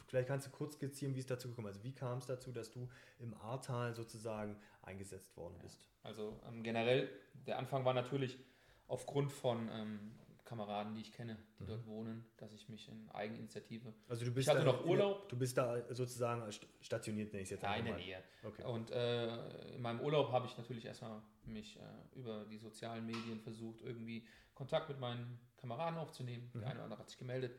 [0.06, 1.76] Vielleicht kannst du kurz skizzieren, wie es dazu gekommen ist.
[1.76, 5.86] Also wie kam es dazu, dass du im Ahrtal sozusagen eingesetzt worden bist?
[6.02, 7.10] Also ähm, generell,
[7.46, 8.38] der Anfang war natürlich
[8.86, 10.12] aufgrund von ähm,
[10.48, 11.66] Kameraden, die ich kenne, die Mhm.
[11.68, 14.90] dort wohnen, dass ich mich in Eigeninitiative, Also du bist hatte da noch in der-
[14.90, 15.28] Urlaub.
[15.28, 17.96] du bist da sozusagen st- stationiert, nenne ich es jetzt ja, in der.
[17.96, 18.22] Nähe.
[18.42, 18.64] Okay.
[18.64, 21.82] Und äh, in meinem Urlaub habe ich natürlich erstmal mich äh,
[22.18, 26.50] über die sozialen Medien versucht, irgendwie Kontakt mit meinen Kameraden aufzunehmen.
[26.54, 26.60] Mhm.
[26.60, 27.52] Der eine oder andere hat sich gemeldet.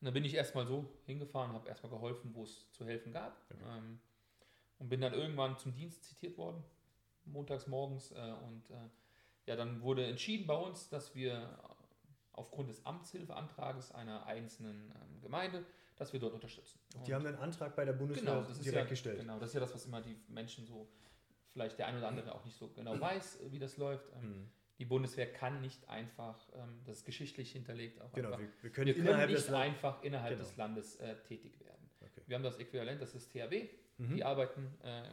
[0.00, 3.36] Und dann bin ich erstmal so hingefahren, habe erstmal geholfen, wo es zu helfen gab.
[3.50, 3.60] Okay.
[3.76, 3.98] Ähm,
[4.78, 6.62] und bin dann irgendwann zum Dienst zitiert worden,
[7.24, 8.12] montags morgens.
[8.12, 8.88] Äh, und äh,
[9.46, 11.58] ja, dann wurde entschieden bei uns, dass wir
[12.36, 15.64] aufgrund des Amtshilfeantrages einer einzelnen ähm, Gemeinde,
[15.96, 16.78] dass wir dort unterstützen.
[16.94, 19.18] Die Und- haben einen Antrag bei der Bundeswehr Genau, das ist direkt ja, gestellt.
[19.20, 20.88] Genau, das ist ja das, was immer die Menschen so,
[21.52, 24.06] vielleicht der eine oder andere auch nicht so genau weiß, äh, wie das läuft.
[24.14, 24.48] Ähm, Mhm.
[24.78, 28.70] Die Bundeswehr kann nicht einfach, ähm, das ist geschichtlich hinterlegt auch Genau, einfach, wir, wir
[28.70, 30.46] können wir können innerhalb nicht einfach innerhalb Genau.
[30.46, 31.88] des Landes äh, tätig werden.
[32.02, 32.20] Okay.
[32.26, 34.16] Wir haben das Äquivalent, das ist THW, Mhm.
[34.16, 35.08] die arbeiten äh,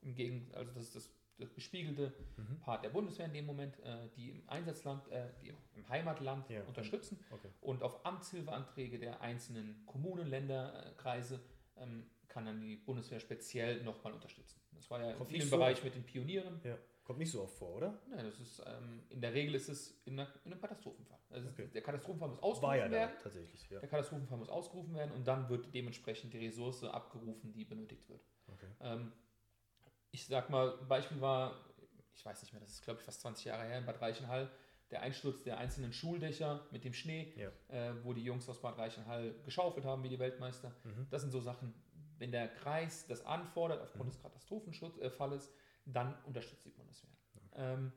[0.00, 2.60] im Gegen, also das ist das, das gespiegelte Mhm.
[2.60, 6.48] Part der Bundeswehr in dem Moment, äh, die im Einsatzland, äh, die im, im Heimatland
[6.50, 6.62] Ja.
[6.64, 7.48] unterstützen Okay.
[7.60, 11.40] und auf Amtshilfeanträge der einzelnen Kommunen, Länder, äh, Kreise
[11.76, 14.60] ähm, kann dann die Bundeswehr speziell nochmal unterstützen.
[14.72, 16.60] Das war ja in Kommt vielen nicht so Bereichen mit den Pionieren.
[16.64, 16.76] Ja.
[17.04, 17.98] Kommt nicht so oft vor, oder?
[18.10, 21.18] Ja, das ist, ähm, in der Regel ist es in, einer, in einem Katastrophenfall.
[21.30, 21.68] Also Okay.
[21.74, 23.16] Der Katastrophenfall muss ausgerufen ja da werden.
[23.22, 23.68] tatsächlich.
[23.70, 23.80] Ja.
[23.80, 28.24] Der Katastrophenfall muss ausgerufen werden und dann wird dementsprechend die Ressource abgerufen, die benötigt wird.
[28.52, 28.66] Okay.
[28.80, 29.12] Ähm,
[30.14, 31.54] ich sag mal, Beispiel war,
[32.14, 34.48] ich weiß nicht mehr, das ist glaube ich fast 20 Jahre her in Bad Reichenhall,
[34.92, 37.48] der Einsturz der einzelnen Schuldächer mit dem Schnee, Ja.
[37.68, 40.72] äh, wo die Jungs aus Bad Reichenhall geschaufelt haben wie die Weltmeister.
[40.84, 41.08] Mhm.
[41.10, 41.74] Das sind so Sachen,
[42.18, 44.10] wenn der Kreis das anfordert aufgrund Mhm.
[44.12, 45.52] des Katastrophenschutzfalles,
[45.84, 47.10] dann unterstützt die Bundeswehr.
[47.56, 47.92] Ähm,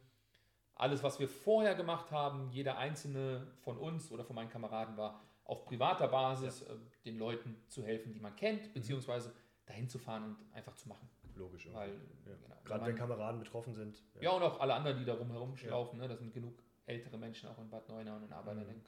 [0.73, 5.21] alles, was wir vorher gemacht haben, jeder einzelne von uns oder von meinen Kameraden war
[5.43, 6.75] auf privater Basis, äh,
[7.05, 8.37] den Leuten zu helfen, die man Mhm.
[8.37, 9.33] kennt, beziehungsweise
[9.67, 11.07] dahin zu fahren und einfach zu machen.
[11.37, 11.65] Logisch.
[11.65, 11.79] irgendwie.
[11.81, 12.35] Weil, ja.
[12.43, 14.01] genau, Gerade wenn man- Kameraden betroffen sind.
[14.19, 15.69] ja, und auch alle anderen, die da rumherum Ja.
[15.71, 15.97] laufen.
[15.99, 16.07] Ne?
[16.07, 16.53] Das sind genug
[16.85, 18.81] ältere Menschen auch in Bad Neuenauen und in Aberlen Mhm.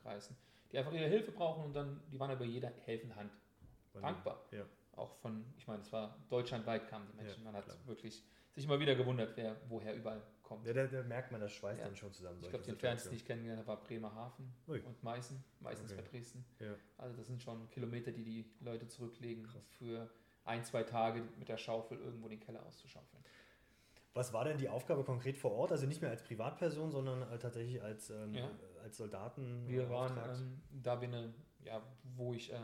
[0.71, 3.31] die einfach ihre Hilfe brauchen und dann, die waren über jede helfende Hand
[3.93, 4.45] dankbar.
[4.51, 4.65] Ja.
[4.95, 7.39] Auch von, ich meine, es war deutschlandweit kamen die Menschen.
[7.39, 7.77] Ja, Man hat klar.
[7.85, 10.65] wirklich sich immer wieder gewundert, wer woher überall kommt.
[10.65, 11.85] Ja, da, da merkt man, das schweißt Ja.
[11.85, 12.39] dann schon zusammen.
[12.41, 13.17] Ich glaube, die entferntesten, die Situationen.
[13.17, 14.79] ich kennengelernt habe, war Bremerhaven Ui.
[14.81, 15.37] und Meißen.
[15.37, 15.95] Ist Okay.
[15.95, 16.45] bei Dresden.
[16.59, 16.73] Ja.
[16.97, 19.61] Also das sind schon Kilometer, die die Leute zurücklegen Krass.
[19.77, 20.09] für
[20.45, 23.23] ein, zwei Tage mit der Schaufel irgendwo den Keller auszuschaufeln.
[24.13, 25.71] Was war denn die Aufgabe konkret vor Ort?
[25.71, 28.49] Also nicht mehr als Privatperson, sondern äh, tatsächlich als, ähm, Ja.
[28.83, 29.67] als Soldaten.
[29.67, 31.81] Wir waren, ähm, da wir eine, ja,
[32.15, 32.57] wo ich, äh,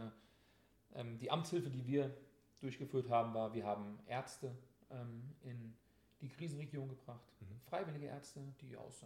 [0.95, 2.15] ähm, die Amtshilfe, die wir
[2.61, 4.57] durchgeführt haben, war, wir haben Ärzte
[4.89, 5.77] ähm, in
[6.21, 7.59] die Krisenregion gebracht, Mhm.
[7.69, 9.05] freiwillige Ärzte, die aus, äh,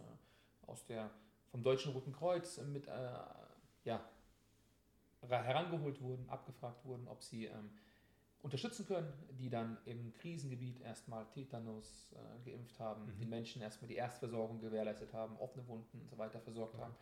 [0.66, 1.10] aus der,
[1.50, 2.86] vom Deutschen Roten Kreuz äh, mit,
[3.84, 4.00] ja,
[5.22, 7.70] ra- herangeholt wurden, abgefragt wurden, ob sie ähm,
[8.42, 13.18] unterstützen können, die dann im Krisengebiet erstmal Tetanus äh, geimpft haben, Mhm.
[13.18, 16.84] den Menschen erstmal die Erstversorgung gewährleistet haben, offene Wunden und so weiter versorgt Okay.
[16.84, 16.94] haben.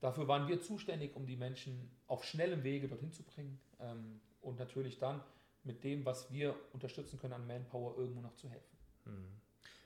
[0.00, 4.58] Dafür waren wir zuständig, um die Menschen auf schnellem Wege dorthin zu bringen ähm, und
[4.58, 5.22] natürlich dann
[5.62, 8.76] mit dem, was wir unterstützen können an Manpower, irgendwo noch zu helfen.
[9.06, 9.40] Mhm.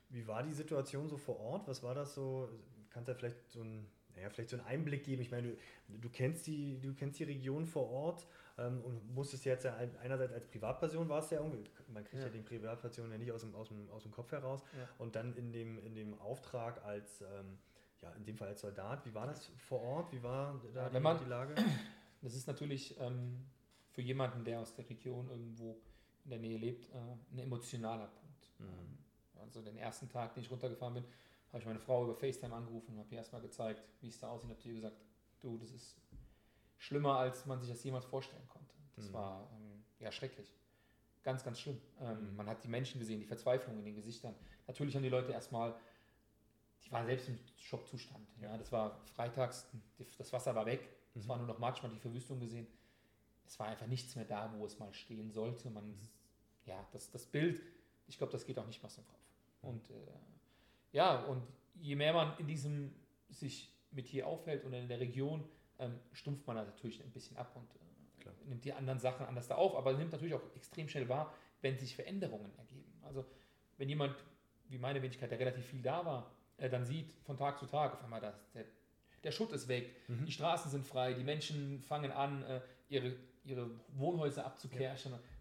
[0.08, 1.68] Wie war die Situation so vor Ort?
[1.68, 2.48] Was war das so?
[2.90, 3.86] Kannst du da vielleicht so ein,
[4.18, 5.22] naja, vielleicht so einen Einblick geben?
[5.22, 8.26] Ich meine, du, du, kennst, die, du kennst die Region vor Ort
[8.58, 12.26] ähm, und musstest jetzt ja ein- einerseits als Privatperson warst ja irgendwie, man kriegt ja,
[12.26, 12.32] Ja.
[12.32, 14.88] den Privatpersonen ja nicht aus dem, aus dem, aus dem Kopf heraus Ja.
[14.98, 17.58] und dann in dem, in dem Auftrag als, ähm,
[18.02, 19.04] ja, in dem Fall als Soldat.
[19.06, 20.12] Wie war das vor Ort?
[20.12, 21.54] Wie war da Ja, die, man- die Lage?
[22.20, 23.46] Das ist natürlich ähm,
[23.92, 25.80] für jemanden, der aus der Region irgendwo
[26.24, 26.96] in der Nähe lebt, äh,
[27.32, 28.50] ein emotionaler Punkt.
[28.58, 28.66] Mhm.
[28.66, 28.98] Ähm,
[29.40, 31.04] also den ersten Tag, den ich runtergefahren bin,
[31.48, 34.28] habe ich meine Frau über FaceTime angerufen und habe ihr erstmal gezeigt, wie es da
[34.28, 34.50] aussieht.
[34.50, 34.96] Und habe ihr gesagt,
[35.40, 35.96] du, das ist
[36.76, 38.74] schlimmer, als man sich das jemals vorstellen konnte.
[38.96, 39.12] Das Mhm.
[39.14, 40.54] war ähm, ja schrecklich.
[41.22, 41.80] Ganz, ganz schlimm.
[42.00, 42.36] Ähm, Mhm.
[42.36, 44.34] Man hat die Menschen gesehen, die Verzweiflung in den Gesichtern.
[44.66, 45.74] Natürlich haben die Leute erstmal,
[46.84, 48.26] die waren selbst im Schockzustand.
[48.40, 48.50] Ja.
[48.50, 48.58] Ja.
[48.58, 49.66] das war freitags,
[50.18, 51.28] das Wasser war weg, es Mhm.
[51.28, 52.66] war nur noch Matsch, man hat die Verwüstung gesehen.
[53.46, 55.70] Es war einfach nichts mehr da, wo es mal stehen sollte.
[55.70, 56.08] Man, Mhm.
[56.66, 57.62] ja, das, das Bild,
[58.06, 59.20] ich glaube, das geht auch nicht mehr aus dem Kopf.
[59.62, 59.68] Mhm.
[59.70, 59.94] Und äh,
[60.92, 61.42] ja, und
[61.74, 62.94] je mehr man in diesem
[63.28, 65.44] sich mit hier aufhält und in der Region,
[65.78, 67.68] ähm, stumpft man natürlich ein bisschen ab und
[68.26, 71.32] äh, nimmt die anderen Sachen anders da auf, aber nimmt natürlich auch extrem schnell wahr,
[71.60, 72.92] wenn sich Veränderungen ergeben.
[73.02, 73.24] Also
[73.76, 74.16] wenn jemand,
[74.68, 77.94] wie meine Wenigkeit, der relativ viel da war, äh, dann sieht von Tag zu Tag
[77.94, 78.64] auf einmal, dass der,
[79.24, 80.24] der Schutt ist weg, Mhm.
[80.26, 84.82] die Straßen sind frei, die Menschen fangen an, äh, ihre, ihre Wohnhäuser abzukehren.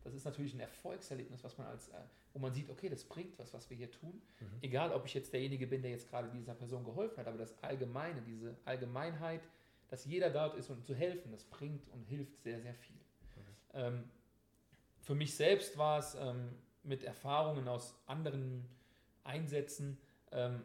[0.07, 1.95] Das ist natürlich ein Erfolgserlebnis, was man als, äh,
[2.31, 4.21] wo man sieht, okay, das bringt was, was wir hier tun.
[4.39, 4.45] Mhm.
[4.61, 7.61] Egal, ob ich jetzt derjenige bin, der jetzt gerade dieser Person geholfen hat, aber das
[7.61, 9.41] Allgemeine, diese Allgemeinheit,
[9.89, 12.95] dass jeder dort ist und zu helfen, das bringt und hilft sehr, sehr viel.
[13.73, 14.05] Ähm,
[15.01, 18.65] für mich selbst war es ähm, mit Erfahrungen aus anderen
[19.25, 19.97] Einsätzen
[20.31, 20.63] ähm,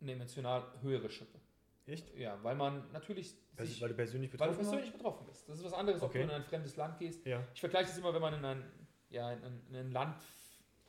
[0.00, 1.40] eine emotional höhere Schippe.
[1.88, 2.14] Echt?
[2.16, 5.48] Ja, weil man natürlich Pers sich, weil du persönlich weil du betroffen persönlich betroffen bist.
[5.48, 6.18] Das ist was anderes, ob Okay.
[6.18, 7.24] du in ein fremdes Land gehst.
[7.26, 7.42] Ja.
[7.54, 8.64] Ich vergleiche das immer, wenn man in ein,
[9.10, 10.16] ja, in ein, in ein Land,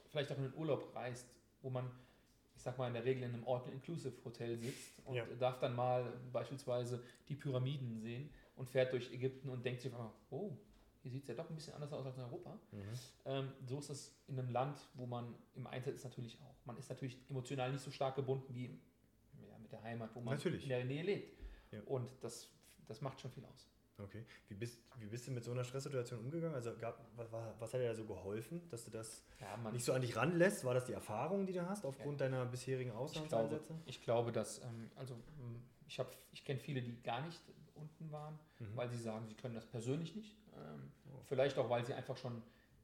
[0.10, 1.28] vielleicht auch in einen Urlaub reist,
[1.62, 1.90] wo man,
[2.56, 5.26] ich sag mal, in der Regel in einem All-Inclusive-Hotel sitzt und Ja.
[5.40, 10.12] darf dann mal beispielsweise die Pyramiden sehen und fährt durch Ägypten und denkt sich einfach,
[10.32, 10.58] oh,
[11.02, 12.60] hier sieht es ja doch ein bisschen anders aus als in Europa.
[12.72, 12.82] Mhm.
[13.26, 16.56] Ähm, so ist es in einem Land, wo man im Einsatz ist natürlich auch.
[16.66, 18.72] Man ist natürlich emotional nicht so stark gebunden wie ja,
[19.70, 20.64] mit der Heimat, wo man Natürlich.
[20.64, 21.38] in der Nähe lebt.
[21.72, 21.80] Ja.
[21.86, 22.48] Und das,
[22.88, 23.68] das macht schon viel aus.
[24.00, 24.26] Okay.
[24.48, 26.56] Wie bist, wie bist du mit so einer Stresssituation umgegangen?
[26.56, 29.92] Also gab, was, was hat dir da so geholfen, dass du das Ja, nicht so
[29.94, 30.64] an dich ranlässt?
[30.64, 33.74] War das die Erfahrung, die du hast, aufgrund deiner bisherigen ich glaube, Auslandseinsätze?
[33.86, 37.42] ich glaube, dass, ähm, also ähm, ich, hab- ich kenne viele, die gar nicht
[37.76, 38.76] unten waren, Mhm.
[38.76, 40.36] weil sie sagen, sie können das persönlich nicht.
[40.56, 41.22] Ähm, Oh.
[41.26, 42.42] Vielleicht auch, weil sie einfach schon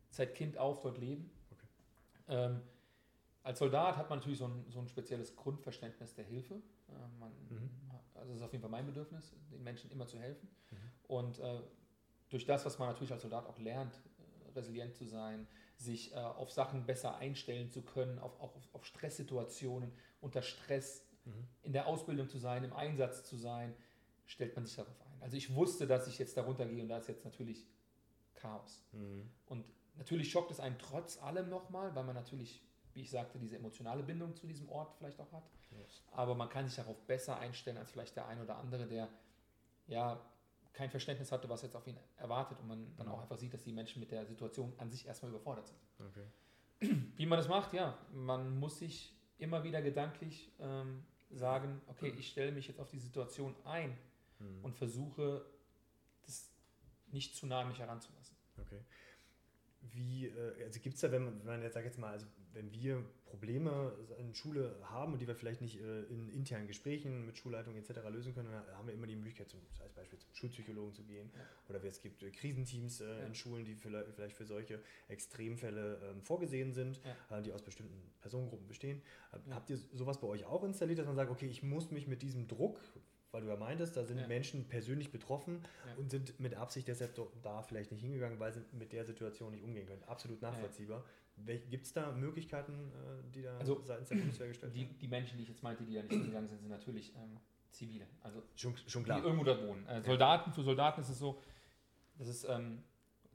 [0.09, 1.29] seit Kind auf dort leben.
[1.51, 1.67] Okay.
[2.29, 2.61] Ähm,
[3.43, 6.59] als Soldat hat man natürlich so ein, so ein spezielles Grundverständnis der Hilfe.
[6.89, 7.69] Äh, man, Mhm.
[8.13, 10.47] Also das ist auf jeden Fall mein Bedürfnis, den Menschen immer zu helfen.
[10.71, 10.77] Mhm.
[11.07, 11.61] Und äh,
[12.29, 16.15] durch das, was man natürlich als Soldat auch lernt, äh, resilient zu sein, sich äh,
[16.17, 21.47] auf Sachen besser einstellen zu können, auf, auch auf, auf Stresssituationen, unter Stress Mhm.
[21.63, 23.75] in der Ausbildung zu sein, im Einsatz zu sein,
[24.27, 25.21] stellt man sich darauf ein.
[25.23, 27.65] Also ich wusste, dass ich jetzt darunter gehe und da ist jetzt natürlich
[28.35, 28.83] Chaos.
[28.91, 29.29] Mhm.
[29.47, 32.61] Und natürlich schockt es einen trotz allem nochmal, weil man natürlich,
[32.95, 35.43] wie ich sagte, diese emotionale Bindung zu diesem Ort vielleicht auch hat.
[36.13, 39.09] Aber man kann sich darauf besser einstellen als vielleicht der ein oder andere, der
[39.87, 40.19] ja
[40.73, 43.13] kein Verständnis hatte, was jetzt auf ihn erwartet und man dann Mhm.
[43.13, 45.79] auch einfach sieht, dass die Menschen mit der Situation an sich erstmal überfordert sind.
[46.09, 46.25] Okay.
[47.17, 52.29] Wie man das macht, ja, man muss sich immer wieder gedanklich ähm, sagen, okay, ich
[52.29, 53.97] stelle mich jetzt auf die Situation ein
[54.39, 54.65] Mhm.
[54.65, 55.45] und versuche,
[56.25, 56.51] das
[57.11, 58.35] nicht zu nah an mich heranzulassen.
[58.59, 58.81] Okay.
[59.81, 62.25] Wie, äh, also gibt es da, wenn man, wenn man jetzt, sag jetzt mal, also
[62.55, 67.25] wenn wir Probleme in Schule haben und die wir vielleicht nicht äh, in internen Gesprächen
[67.25, 67.99] mit Schulleitung etc.
[68.09, 71.29] lösen können, dann haben wir immer die Möglichkeit, zum, als Beispiel zum Schulpsychologen zu gehen.
[71.67, 76.71] Oder es gibt äh, Krisenteams äh, in Schulen, die vielleicht für solche Extremfälle ähm, vorgesehen
[76.71, 77.01] sind,
[77.43, 79.01] die aus bestimmten Personengruppen bestehen.
[79.33, 82.07] Äh, habt ihr sowas bei euch auch installiert, dass man sagt, okay, ich muss mich
[82.07, 82.79] mit diesem Druck
[83.31, 84.27] weil du ja meintest, da sind ja.
[84.27, 85.95] Menschen persönlich betroffen ja.
[85.97, 89.61] und sind mit Absicht deshalb da vielleicht nicht hingegangen, weil sie mit der Situation nicht
[89.61, 90.01] umgehen können.
[90.05, 90.99] Absolut nachvollziehbar.
[90.99, 91.05] Ja.
[91.69, 94.89] Gibt es da Möglichkeiten, äh, die da also, seitens der Bundeswehr gestellt werden?
[94.89, 97.37] Die, die Menschen, die ich jetzt meinte, die da nicht hingegangen sind, sind natürlich ähm,
[97.71, 98.07] Zivile.
[98.21, 99.19] Also schon, schon klar.
[99.19, 99.85] Die irgendwo da wohnen.
[99.87, 101.41] Äh, Soldaten, für Soldaten ist es so,
[102.17, 102.83] das ist ähm,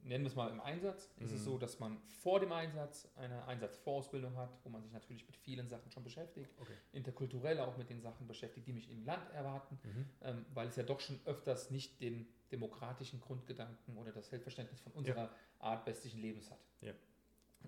[0.03, 1.25] nennen wir es mal im Einsatz, mhm.
[1.25, 1.45] ist es mhm.
[1.45, 5.69] so, dass man vor dem Einsatz eine Einsatzvorausbildung hat, wo man sich natürlich mit vielen
[5.69, 6.75] Sachen schon beschäftigt, okay.
[6.93, 10.07] interkulturell auch mit den Sachen beschäftigt, die mich im Land erwarten, mhm.
[10.23, 14.93] ähm, weil es ja doch schon öfters nicht den demokratischen Grundgedanken oder das Selbstverständnis von
[14.93, 15.31] unserer ja.
[15.61, 16.59] Art westlichen Lebens hat.
[16.81, 16.93] Ja.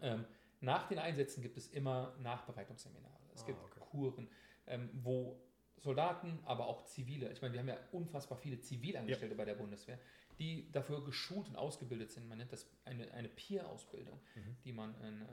[0.00, 0.24] Ähm,
[0.60, 3.80] nach den Einsätzen gibt es immer Nachbereitungsseminare, es ah, gibt okay.
[3.80, 4.28] Kuren,
[4.66, 5.40] ähm, wo
[5.78, 9.38] Soldaten, aber auch Zivile, ich meine, wir haben ja unfassbar viele Zivilangestellte ja.
[9.38, 9.98] bei der Bundeswehr,
[10.38, 12.28] die dafür geschult und ausgebildet sind.
[12.28, 14.56] Man nennt das eine, eine Peer-Ausbildung, mhm.
[14.64, 15.26] die man in, äh,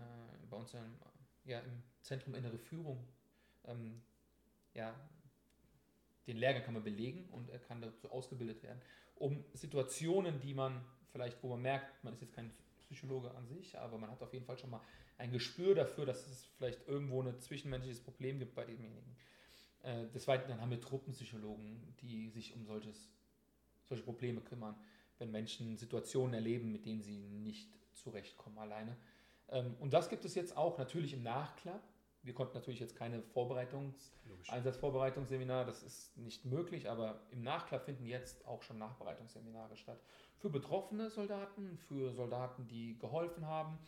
[0.49, 0.81] bei uns in,
[1.45, 3.07] ja, im Zentrum Innere Führung,
[3.65, 4.01] ähm,
[4.73, 4.95] ja,
[6.27, 8.81] den Lehrgang kann man belegen und er kann dazu ausgebildet werden,
[9.15, 12.51] um Situationen, die man vielleicht, wo man merkt, man ist jetzt kein
[12.89, 14.81] Psychologe an sich, aber man hat auf jeden Fall schon mal
[15.17, 19.15] ein Gespür dafür, dass es vielleicht irgendwo ein zwischenmenschliches Problem gibt bei demjenigen.
[19.83, 23.09] Äh, des Weiteren haben wir Truppenpsychologen, die sich um solches,
[23.87, 24.75] solche Probleme kümmern
[25.19, 28.95] wenn Menschen Situationen erleben, mit denen sie nicht zurechtkommen alleine.
[29.49, 31.83] Ähm, und das gibt es jetzt auch natürlich im Nachklapp.
[32.21, 34.11] Wir konnten natürlich jetzt keine Vorbereitungs-,
[34.49, 40.01] Einsatzvorbereitungsseminar, das ist nicht möglich, aber im Nachklapp finden jetzt auch schon Nachbereitungsseminare statt.
[40.37, 43.79] Für betroffene Soldaten, für Soldaten, die geholfen haben,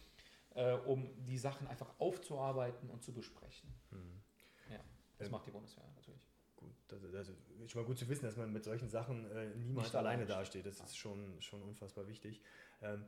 [0.55, 3.73] äh, um die Sachen einfach aufzuarbeiten und zu besprechen.
[3.91, 4.21] Mhm.
[4.69, 4.79] Ja,
[5.17, 8.25] das ähm, macht die Bundeswehr natürlich gut, das, das ist schon mal gut zu wissen,
[8.25, 10.65] dass man mit solchen Sachen äh, niemals alleine dasteht.
[10.65, 12.41] Das ist schon, schon unfassbar wichtig.
[12.81, 13.05] Ähm,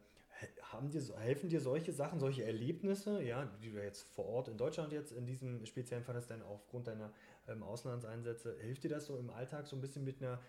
[0.61, 4.57] haben dir, helfen dir solche Sachen, solche Erlebnisse, ja, die du jetzt vor Ort in
[4.57, 7.13] Deutschland jetzt in diesem speziellen Fall hast, dann aufgrund deiner
[7.47, 10.39] ähm, Auslandseinsätze, hilft dir das so im Alltag so ein bisschen mit einer,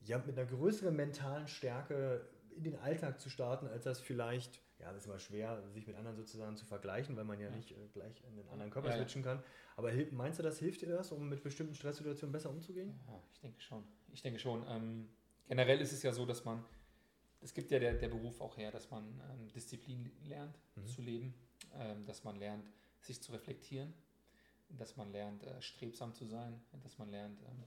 [0.00, 4.92] ja, mit einer größeren mentalen Stärke in den Alltag zu starten, als das vielleicht ja,
[4.92, 7.56] das ist immer schwer, sich mit anderen sozusagen zu vergleichen, weil man ja, ja.
[7.56, 9.42] nicht äh, gleich in den anderen Körper ja, switchen kann.
[9.76, 12.98] Aber meinst du, das hilft dir das, um mit bestimmten Stresssituationen besser umzugehen?
[13.06, 13.84] Ja, ich denke schon.
[14.12, 14.64] Ich denke schon.
[14.68, 15.08] Ähm,
[15.48, 16.64] generell ist es ja so, dass man,
[17.40, 20.86] es gibt ja der, der Beruf auch her, dass man ähm, Disziplin lernt mhm.
[20.86, 21.34] zu leben,
[21.74, 23.94] ähm, dass man lernt, sich zu reflektieren,
[24.68, 27.64] dass man lernt, äh, strebsam zu sein, dass man lernt, ähm,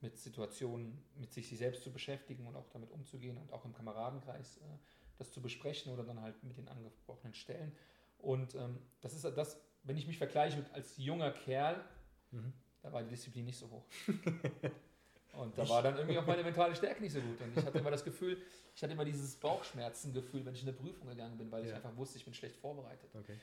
[0.00, 4.58] mit Situationen, mit sich selbst zu beschäftigen und auch damit umzugehen und auch im Kameradenkreis
[4.58, 4.60] äh,
[5.18, 7.72] das zu besprechen oder dann halt mit den angesprochenen Stellen.
[8.18, 11.82] Und ähm, das ist das, wenn ich mich vergleiche mit als junger Kerl,
[12.30, 12.52] mhm.
[12.82, 13.84] da war die Disziplin nicht so hoch.
[15.36, 15.68] Und da ich.
[15.68, 17.40] war dann irgendwie auch meine mentale Stärke nicht so gut.
[17.40, 18.38] Und ich hatte immer das Gefühl,
[18.74, 21.70] ich hatte immer dieses Bauchschmerzengefühl, wenn ich in eine Prüfung gegangen bin, weil ja.
[21.70, 23.10] ich einfach wusste, ich bin schlecht vorbereitet.
[23.14, 23.38] Okay.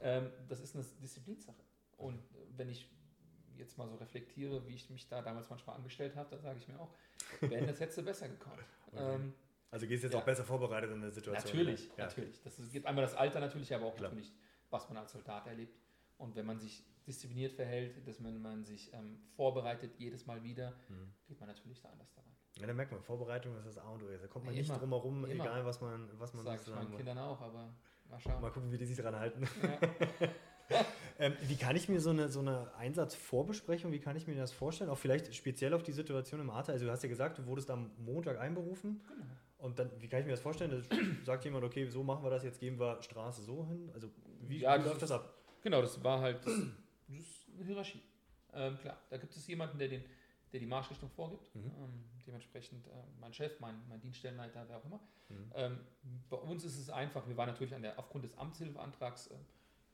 [0.00, 1.62] Ähm, das ist eine Disziplinsache.
[1.96, 2.22] Und
[2.56, 2.88] wenn ich
[3.56, 6.68] jetzt mal so reflektiere, wie ich mich da damals manchmal angestellt habe, dann sage ich
[6.68, 6.90] mir auch,
[7.40, 8.58] Ben, das hättest du besser gekonnt.
[8.94, 9.14] Okay.
[9.14, 9.32] Ähm,
[9.70, 10.20] also gehst du jetzt ja.
[10.20, 11.56] auch besser vorbereitet in der Situation.
[11.56, 12.04] Natürlich, ja.
[12.04, 12.42] natürlich.
[12.42, 14.10] Das gibt einmal das Alter natürlich, aber auch Klar.
[14.10, 14.30] natürlich,
[14.68, 15.78] was man als Soldat erlebt.
[16.18, 20.72] Und wenn man sich diszipliniert verhält, dass man, man sich ähm, vorbereitet jedes Mal wieder,
[20.88, 21.12] mhm.
[21.26, 22.30] geht man natürlich da anders daran.
[22.58, 24.06] Ja, da merkt man, Vorbereitung ist das A und O.
[24.06, 26.94] Da kommt man immer, nicht drum herum, egal was man was man Sag ich meinen
[26.96, 27.74] Kindern auch, aber
[28.08, 28.40] mal schauen.
[28.40, 29.48] Mal gucken, wie die sich dran halten.
[29.62, 30.28] Ja.
[31.18, 34.52] ähm, wie kann ich mir so eine, so eine Einsatzvorbesprechung, wie kann ich mir das
[34.52, 34.90] vorstellen?
[34.90, 36.74] Auch vielleicht speziell auf die Situation im Ahrtal.
[36.74, 39.02] Also du hast ja gesagt, du wurdest am Montag einberufen.
[39.08, 39.24] Genau.
[39.58, 40.84] Und dann, wie kann ich mir das vorstellen?
[40.88, 43.90] Da sagt jemand, okay, so machen wir das, jetzt gehen wir Straße so hin.
[43.94, 44.08] Also
[44.40, 45.41] wie, ja, wie läuft das ab?
[45.62, 46.54] Genau, das war halt das,
[47.08, 48.02] das ist eine Hierarchie.
[48.54, 50.04] Ähm, klar, da gibt es jemanden, der, den,
[50.52, 51.54] der die Marschrichtung vorgibt.
[51.54, 51.72] Mhm.
[51.78, 55.00] Ähm, dementsprechend äh, mein Chef, mein, mein Dienststellenleiter, wer auch immer.
[55.28, 55.52] Mhm.
[55.54, 55.78] Ähm,
[56.28, 59.34] bei uns ist es einfach, wir waren natürlich an der, aufgrund des Amtshilfeantrags äh,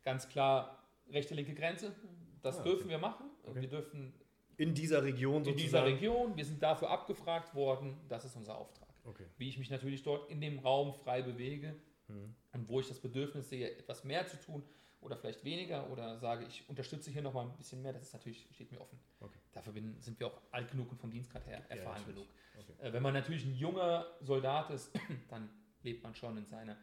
[0.02, 1.94] ganz klar rechte, linke Grenze.
[2.42, 2.90] Das ah, dürfen okay.
[2.90, 3.26] wir machen.
[3.44, 3.61] Okay.
[3.62, 4.14] Wir dürfen
[4.57, 5.59] in dieser Region sozusagen.
[5.59, 6.37] In dieser Region.
[6.37, 7.96] Wir sind dafür abgefragt worden.
[8.09, 8.88] Das ist unser Auftrag.
[9.04, 9.24] Okay.
[9.37, 11.76] Wie ich mich natürlich dort in dem Raum frei bewege
[12.09, 12.35] mhm.
[12.52, 14.62] und wo ich das Bedürfnis sehe, etwas mehr zu tun
[15.00, 18.48] oder vielleicht weniger oder sage, ich unterstütze hier nochmal ein bisschen mehr, das ist natürlich,
[18.52, 18.98] steht mir offen.
[19.20, 19.38] Okay.
[19.52, 22.26] Dafür bin, sind wir auch alt genug und vom Dienstgrad her erfahren ja, genug.
[22.58, 22.72] Okay.
[22.78, 24.92] Äh, wenn man natürlich ein junger Soldat ist,
[25.28, 25.48] dann
[25.82, 26.76] lebt man schon in seiner,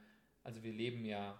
[0.43, 1.39] also wir leben ja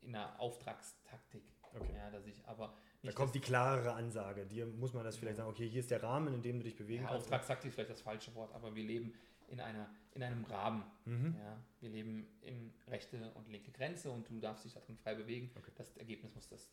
[0.00, 1.44] in einer Auftragstaktik.
[1.72, 1.94] Okay.
[1.94, 4.44] Ja, dass ich aber da kommt die klarere Ansage.
[4.44, 6.76] Dir muss man das vielleicht sagen, okay, hier ist der Rahmen, in dem du dich
[6.76, 7.24] bewegen ja, kannst.
[7.26, 9.14] Auftragstaktik ist vielleicht das falsche Wort, aber wir leben
[9.50, 10.84] in, einer, in einem Rahmen.
[11.04, 11.36] Mhm.
[11.38, 15.50] Ja, wir leben in rechte und linke Grenze und du darfst dich darin frei bewegen.
[15.56, 15.72] Okay.
[15.76, 16.68] Das Ergebnis muss das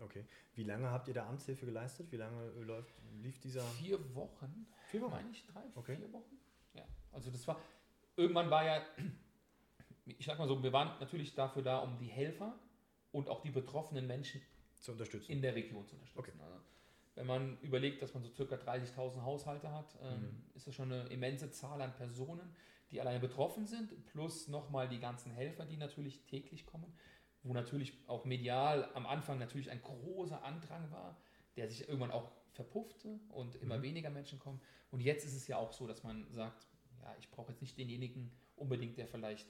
[0.00, 0.24] Okay.
[0.54, 2.10] Wie lange habt ihr da Amtshilfe geleistet?
[2.10, 2.92] Wie lange äh, läuft,
[3.22, 3.62] lief dieser?
[3.62, 4.66] Vier Wochen.
[4.90, 5.12] Vier Wochen.
[5.12, 5.96] Meine ich drei, Okay.
[5.96, 6.36] vier Wochen?
[6.74, 6.84] Ja.
[7.12, 7.60] Also das war,
[8.16, 8.82] irgendwann war ja,
[10.06, 12.58] ich sag mal so, wir waren natürlich dafür da, um die Helfer
[13.12, 14.42] und auch die betroffenen Menschen
[14.80, 15.30] Zu unterstützen.
[15.30, 16.40] in der Region zu unterstützen.
[16.40, 16.60] Also,
[17.14, 20.42] wenn man überlegt, dass man so circa 30.000 Haushalte hat, ähm, Mhm.
[20.54, 22.54] ist das schon eine immense Zahl an Personen,
[22.90, 26.92] die alleine betroffen sind, plus nochmal die ganzen Helfer, die natürlich täglich kommen,
[27.42, 31.16] wo natürlich auch medial am Anfang natürlich ein großer Andrang war,
[31.56, 33.82] der sich irgendwann auch verpuffte und immer Mhm.
[33.82, 34.60] weniger Menschen kommen.
[34.90, 36.66] Und jetzt ist es ja auch so, dass man sagt,
[37.02, 39.48] ja, ich brauche jetzt nicht denjenigen unbedingt, der vielleicht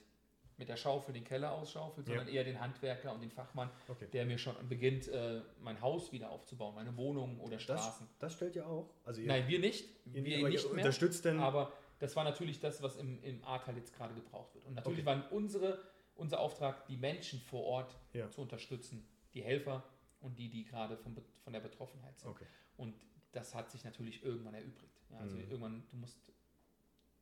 [0.57, 2.15] mit der Schaufel den Keller ausschaufelt, Ja.
[2.15, 4.07] sondern eher den Handwerker und den Fachmann, Okay.
[4.13, 8.07] der mir schon beginnt, äh, mein Haus wieder aufzubauen, meine Wohnung oder Das, Straßen.
[8.19, 8.89] das stellt ihr auch?
[9.03, 9.89] Also ihr, Nein, wir nicht.
[10.13, 10.73] ihr, wir aber nicht mehr.
[10.73, 11.39] unterstützt denn.
[11.39, 14.65] Aber das war natürlich das, was im, im Ahrtal jetzt gerade gebraucht wird.
[14.65, 15.05] Und natürlich Okay.
[15.07, 15.79] waren unsere,
[16.15, 18.29] unser Auftrag, die Menschen vor Ort Ja.
[18.29, 19.83] zu unterstützen, die Helfer
[20.21, 22.29] und die, die gerade von, von der Betroffenheit sind.
[22.29, 22.45] Okay.
[22.77, 22.95] Und
[23.31, 25.01] das hat sich natürlich irgendwann erübrigt.
[25.09, 25.43] Ja, also Mhm.
[25.49, 26.19] irgendwann, du musst,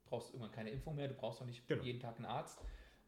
[0.05, 1.83] brauchst irgendwann keine Impfung mehr, du brauchst auch nicht Genau.
[1.83, 2.59] jeden Tag einen Arzt.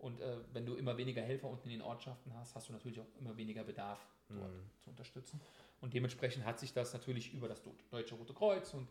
[0.04, 3.00] Und äh, wenn du immer weniger Helfer unten in den Ortschaften hast, hast du natürlich
[3.00, 4.70] auch immer weniger Bedarf dort Mhm.
[4.82, 5.40] zu unterstützen.
[5.82, 8.88] Und dementsprechend hat sich das natürlich über das Deutsche Rote Kreuz und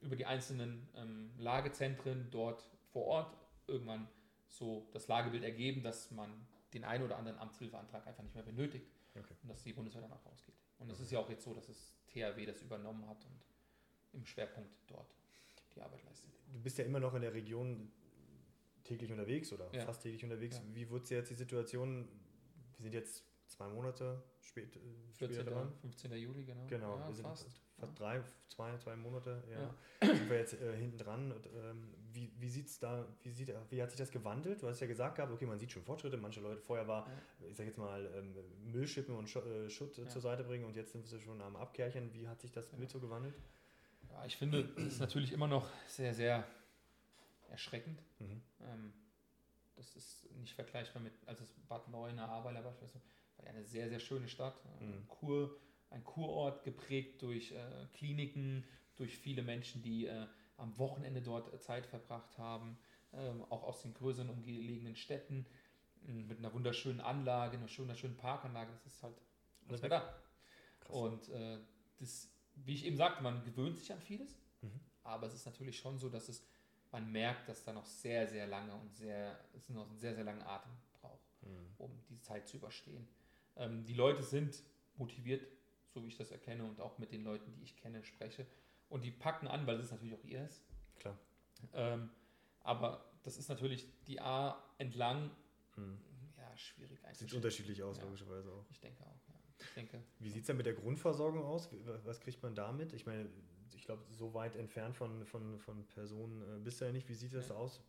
[0.00, 4.08] über die einzelnen ähm, Lagezentren dort vor Ort irgendwann
[4.48, 6.30] so das Lagebild ergeben, dass man
[6.72, 9.34] den einen oder anderen Amtshilfeantrag einfach nicht mehr benötigt Okay.
[9.42, 10.54] und dass die Bundeswehr dann auch rausgeht.
[10.78, 13.46] Und es ist ja auch jetzt so, dass das THW das übernommen hat und
[14.18, 15.14] im Schwerpunkt dort
[15.74, 16.30] die Arbeit leistet.
[16.52, 17.90] Du bist ja immer noch in der Region
[18.84, 19.84] täglich unterwegs oder Ja.
[19.84, 20.56] fast täglich unterwegs.
[20.56, 20.62] Ja.
[20.74, 22.08] Wie wird jetzt die Situation?
[22.76, 24.80] Wir sind jetzt zwei Monate spät, äh,
[25.12, 25.46] später 14.
[25.46, 25.72] dran.
[25.80, 26.12] 15.
[26.12, 26.66] Juli, genau.
[26.66, 27.48] Genau, ja, wir sind fast.
[27.78, 29.74] fast drei, zwei, zwei Monate, ja.
[30.14, 31.32] Sind wir jetzt äh, hinten dran.
[31.54, 34.62] Ähm, wie, wie sieht's da, wie sieht, wie hat sich das gewandelt?
[34.62, 36.16] Du hast ja gesagt gehabt, okay, man sieht schon Fortschritte.
[36.16, 37.08] Manche Leute vorher war,
[37.48, 38.34] ich sag jetzt mal, ähm,
[38.70, 41.56] Müll schippen und Schu äh, Schutt zur Seite bringen und jetzt sind wir schon am
[41.56, 42.12] Abkärchen.
[42.12, 42.66] Wie hat sich das.
[42.70, 43.34] Bild so gewandelt?
[44.10, 46.46] Ja, ich finde, es ist natürlich immer noch sehr, sehr
[47.54, 48.02] erschreckend.
[48.18, 48.42] Mhm.
[48.60, 48.92] Ähm,
[49.76, 53.00] das ist nicht vergleichbar mit, also Bad Neuenahr, Ahrweiler beispielsweise,
[53.36, 54.56] war ja eine sehr, sehr schöne Stadt.
[54.80, 55.08] Äh, Mhm.
[55.08, 55.56] Kur,
[55.90, 58.64] ein Kurort geprägt durch äh, Kliniken,
[58.96, 62.78] durch viele Menschen, die äh, am Wochenende dort äh, Zeit verbracht haben,
[63.12, 65.46] ähm, auch aus den größeren umgelegenen Städten,
[66.06, 68.70] m, mit einer wunderschönen Anlage, einer wunderschönen Parkanlage.
[68.72, 69.14] Das ist halt
[69.68, 70.14] Alles alles mehr da.
[70.80, 70.96] Krass.
[70.96, 71.58] Und äh,
[71.98, 74.80] das, wie ich eben sagte, man gewöhnt sich an vieles, Mhm.
[75.02, 76.42] aber es ist natürlich schon so, dass es,
[76.94, 80.22] man merkt, dass da noch sehr, sehr lange und sehr, es noch einen sehr, sehr
[80.22, 81.74] langen Atem braucht, Mhm.
[81.78, 83.08] um die Zeit zu überstehen.
[83.56, 84.62] Ähm, die Leute sind
[84.96, 85.44] motiviert,
[85.92, 88.46] so wie ich das erkenne und auch mit den Leuten, die ich kenne, spreche.
[88.88, 90.62] Und die packen an, weil es natürlich auch ihr ist.
[91.00, 91.18] Klar.
[91.72, 92.10] Ähm,
[92.60, 95.30] aber das ist natürlich die A entlang,
[95.76, 95.98] Mhm.
[96.38, 97.36] ja, schwierig Sieht einzuschätzen.
[97.36, 98.04] unterschiedlich aus, Ja.
[98.04, 98.64] logischerweise auch.
[98.70, 99.34] Ich denke auch, ja.
[99.58, 101.68] Ich denke, Wie sieht es denn mit der Grundversorgung aus?
[102.04, 102.92] Was kriegt man damit?
[102.92, 103.28] Ich meine,
[103.74, 107.08] ich glaube, so weit entfernt von, von, von Personen äh, bist du ja nicht.
[107.08, 107.54] Wie sieht das Ja.
[107.56, 107.80] aus?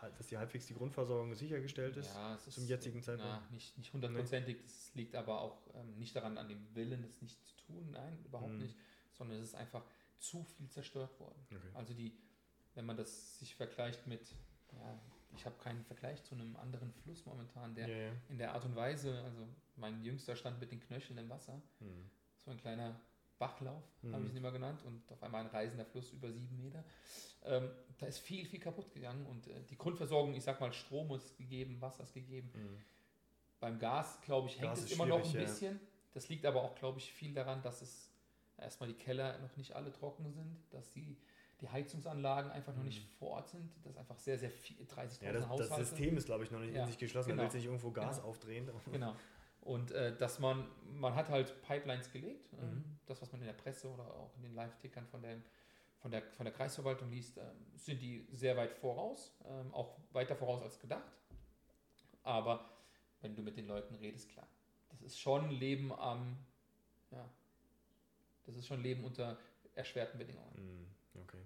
[0.00, 2.14] Halt, Dass die halbwegs die Grundversorgung sichergestellt ist?
[2.14, 3.32] Ja, es zum ist, jetzigen Zeitpunkt?
[3.42, 4.62] Na, nicht, nicht hundertprozentig.
[4.62, 7.90] Das liegt aber auch ähm, nicht daran, an dem Willen, das nicht zu tun.
[7.90, 8.58] Nein, überhaupt Mhm.
[8.60, 8.76] nicht.
[9.12, 9.84] Sondern es ist einfach
[10.18, 11.38] zu viel zerstört worden.
[11.54, 11.68] Okay.
[11.74, 12.16] Also die,
[12.74, 14.34] wenn man das sich vergleicht mit,
[14.72, 14.98] ja,
[15.36, 18.12] ich habe keinen Vergleich zu einem anderen Fluss momentan, der ja.
[18.30, 22.10] in der Art und Weise, also mein jüngster stand mit den Knöcheln im Wasser, Mhm.
[22.42, 22.98] so ein kleiner
[23.40, 24.14] Bachlauf, Mhm.
[24.14, 26.84] habe ich ihn immer genannt, und auf einmal ein reisender Fluss über sieben Meter.
[27.44, 31.10] Ähm, da ist viel, viel kaputt gegangen und äh, die Grundversorgung, ich sag mal, Strom
[31.14, 32.50] ist gegeben, Wasser ist gegeben.
[32.54, 32.78] Mhm.
[33.58, 35.40] Beim Gas, glaube ich, hängt Gas es immer noch ein ja.
[35.40, 35.80] bisschen.
[36.12, 38.10] Das liegt aber auch, glaube ich, viel daran, dass es
[38.58, 41.16] erstmal die Keller noch nicht alle trocken sind, dass die,
[41.62, 45.26] die Heizungsanlagen einfach noch nicht vor Ort sind, dass einfach sehr, sehr viel, 30.000 Mhm.
[45.26, 45.84] Ja, das, das Haushalte.
[45.86, 47.30] System ist, glaube ich, noch nicht Ja, in sich geschlossen.
[47.30, 47.42] genau.
[47.42, 48.28] Da will sich nicht irgendwo Gas Genau.
[48.28, 48.70] aufdrehen.
[48.92, 49.14] Genau.
[49.62, 52.84] Und äh, dass man, man hat halt Pipelines gelegt, ähm, Mhm.
[53.06, 55.36] das, was man in der Presse oder auch in den Live-Tickern von der,
[55.98, 57.44] von, der, von der Kreisverwaltung liest, ähm,
[57.76, 61.12] sind die sehr weit voraus, ähm, auch weiter voraus als gedacht.
[62.22, 62.70] Aber
[63.20, 64.46] wenn du mit den Leuten redest, klar,
[64.90, 66.36] das ist schon Leben am,
[67.10, 67.28] ja,
[68.46, 69.36] das ist schon Leben unter
[69.74, 70.54] erschwerten Bedingungen.
[71.14, 71.42] Mhm, Okay.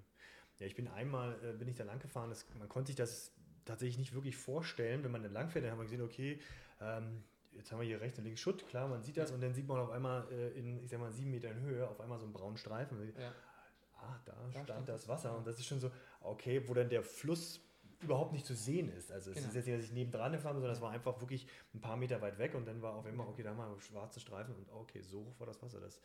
[0.61, 2.29] Ja, ich bin einmal, äh, bin ich da lang gefahren.
[2.31, 3.33] Das, man konnte sich das
[3.65, 5.03] tatsächlich nicht wirklich vorstellen.
[5.03, 6.39] Wenn man dann lang fährt, dann haben wir gesehen, okay,
[6.81, 7.25] ähm,
[7.57, 9.67] jetzt haben wir hier rechts und links Schutt, klar, man sieht das und dann sieht
[9.67, 12.33] man auf einmal äh, in, ich sag mal, sieben Metern Höhe auf einmal so einen
[12.33, 12.99] braunen Streifen.
[13.19, 13.33] Ja.
[13.97, 15.35] Ah, da, Da stand das Wasser ja.
[15.37, 15.91] und das ist schon so,
[16.21, 17.61] okay, wo dann der Fluss
[18.01, 19.11] überhaupt nicht zu sehen ist.
[19.11, 19.49] Also es Genau.
[19.49, 21.97] ist jetzt nicht, dass ich nebendran gefahren bin, sondern es war einfach wirklich ein paar
[21.97, 24.55] Meter weit weg und dann war auf einmal, okay, da haben wir einen schwarzen Streifen
[24.55, 25.81] und okay, so hoch war das Wasser.
[25.81, 26.01] Das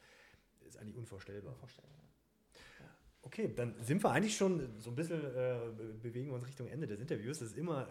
[0.66, 1.52] ist eigentlich unvorstellbar.
[1.54, 1.96] Unvorstellbar.
[3.22, 6.68] Okay, dann sind wir eigentlich schon so ein bisschen, äh, be- bewegen wir uns Richtung
[6.68, 7.40] Ende des Interviews.
[7.40, 7.90] Das ist immer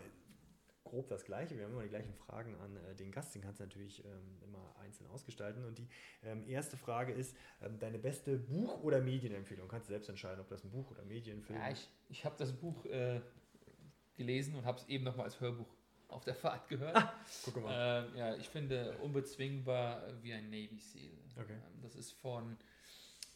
[0.89, 1.57] grob das Gleiche.
[1.57, 3.35] Wir haben immer die gleichen Fragen an äh, den Gast.
[3.35, 5.65] Den kannst du natürlich ähm, immer einzeln ausgestalten.
[5.65, 5.89] Und die
[6.25, 9.69] ähm, erste Frage ist: ähm, Deine beste Buch- oder Medienempfehlung?
[9.69, 12.53] Kannst du selbst entscheiden, ob das ein Buch oder Medienfilm Ja, ich, ich habe das
[12.53, 13.21] Buch äh,
[14.17, 15.69] gelesen und habe es eben nochmal als Hörbuch
[16.09, 16.97] auf der Fahrt gehört.
[16.97, 17.13] Ah,
[17.45, 18.07] Guck mal.
[18.09, 21.13] Ähm, ja, ich finde unbezwingbar wie ein Navy SEAL.
[21.41, 21.53] Okay.
[21.53, 22.57] Ähm, das ist von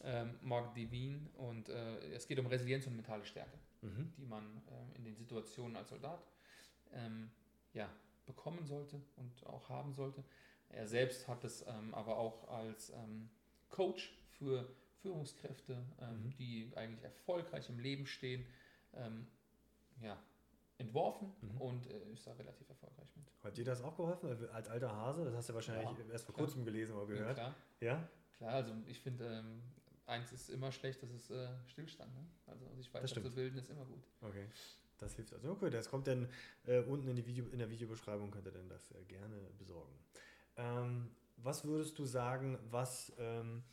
[0.01, 4.13] ähm, Mark Devine und äh, es geht um Resilienz und mentale Stärke, Mhm.
[4.17, 4.61] die man
[4.95, 6.25] in den Situationen als Soldat
[6.93, 7.29] ähm,
[7.73, 7.89] ja,
[8.25, 10.23] bekommen sollte und auch haben sollte.
[10.69, 13.29] Er selbst hat es ähm, aber auch als ähm,
[13.69, 14.67] Coach für
[15.01, 16.33] Führungskräfte, ähm, Mhm.
[16.35, 18.45] die eigentlich erfolgreich im Leben stehen,
[18.93, 19.27] ähm,
[20.01, 20.17] ja,
[20.77, 21.61] entworfen Mhm.
[21.61, 23.25] und äh, ist da relativ erfolgreich mit.
[23.43, 24.29] Hat dir das auch geholfen?
[24.29, 25.25] Also Als alter Hase?
[25.25, 26.45] Das hast du wahrscheinlich Ja, erst vor klar.
[26.47, 27.35] kurzem gelesen oder Ja, gehört.
[27.35, 28.09] klar, Ja?
[28.37, 29.61] klar, also ich finde, ähm,
[30.05, 32.13] eins ist immer schlecht, das ist äh, Stillstand.
[32.15, 32.25] Ne?
[32.47, 33.35] Also sich Das weiter zu stimmt.
[33.35, 34.03] bilden ist immer gut.
[34.21, 34.47] Okay.
[35.03, 35.51] Das hilft also.
[35.51, 36.29] Okay, das kommt dann
[36.65, 39.93] äh, unten in, die Video, in der Videobeschreibung, könnt ihr denn das äh, gerne besorgen.
[40.55, 43.63] Ähm, was würdest du sagen, was ähm,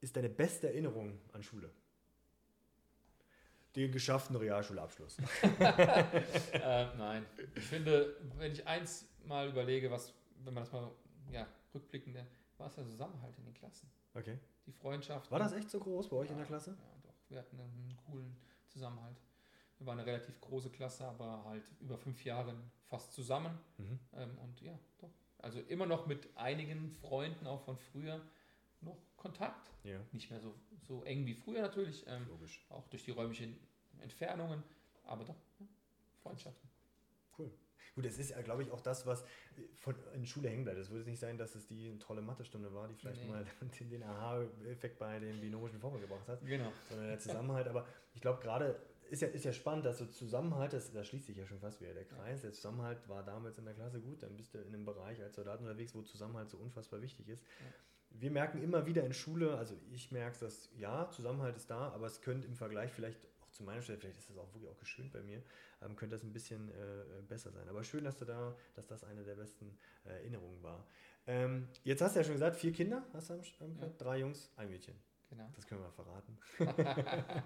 [0.00, 1.70] ist deine beste Erinnerung an Schule?
[3.74, 5.18] Den geschafften Realschulabschluss.
[5.60, 10.14] äh, nein, ich finde, wenn ich eins mal überlege, was,
[10.44, 10.90] wenn man das mal
[11.30, 12.16] ja, rückblickend,
[12.58, 13.90] war es der Zusammenhalt in den Klassen.
[14.14, 14.38] Okay.
[14.66, 15.30] Die Freundschaft.
[15.30, 16.70] War das echt so groß bei euch in der Ja, Klasse?
[16.70, 17.14] Ja, doch.
[17.28, 18.36] Wir hatten einen coolen
[18.68, 19.16] Zusammenhalt.
[19.78, 22.54] Wir waren eine relativ große Klasse, aber halt über fünf Jahre
[22.88, 23.58] fast zusammen.
[23.78, 23.98] Mhm.
[24.14, 25.10] Ähm, und ja, doch.
[25.38, 28.20] Also immer noch mit einigen Freunden auch von früher
[28.80, 29.70] noch Kontakt.
[29.84, 32.64] Ja, Nicht mehr so, so eng wie früher natürlich, ähm, logisch.
[32.70, 33.58] auch durch die räumlichen
[34.00, 34.62] Entfernungen,
[35.04, 35.66] aber doch, ja,
[36.22, 36.68] Freundschaften.
[37.38, 37.50] Cool.
[37.94, 39.24] Gut, es ist ja, glaube ich, auch das, was
[39.76, 40.78] von, in Schule hängen bleibt.
[40.78, 43.28] Es würde nicht sein, dass es die tolle Mathestunde war, die vielleicht Nee.
[43.28, 43.44] mal
[43.80, 46.44] den, den Aha-Effekt bei den binomischen Formeln gebracht hat.
[46.44, 46.70] Genau.
[46.88, 47.68] sondern der Zusammenhalt.
[47.68, 48.78] Aber ich glaube gerade,
[49.10, 51.80] ist ja, ist ja spannend, dass so Zusammenhalt, das, da schließt sich ja schon fast
[51.80, 52.42] wieder der Kreis.
[52.42, 55.36] Der Zusammenhalt war damals in der Klasse gut, dann bist du in einem Bereich als
[55.36, 57.44] Soldat unterwegs, wo Zusammenhalt so unfassbar wichtig ist.
[58.10, 62.06] Wir merken immer wieder in Schule, also ich merke dass ja, Zusammenhalt ist da, aber
[62.06, 64.78] es könnte im Vergleich vielleicht auch zu meiner Stelle, vielleicht ist das auch wirklich auch
[64.78, 65.42] geschönt bei mir,
[65.82, 67.68] ähm, könnte das ein bisschen äh, besser sein.
[67.68, 70.86] Aber schön, dass du da, dass das eine der besten äh, Erinnerungen war.
[71.26, 73.88] Ähm, jetzt hast du ja schon gesagt, vier Kinder hast du am, am Ja.
[73.98, 74.94] drei Jungs, ein Mädchen.
[75.28, 75.50] Genau.
[75.54, 76.38] Das können wir verraten.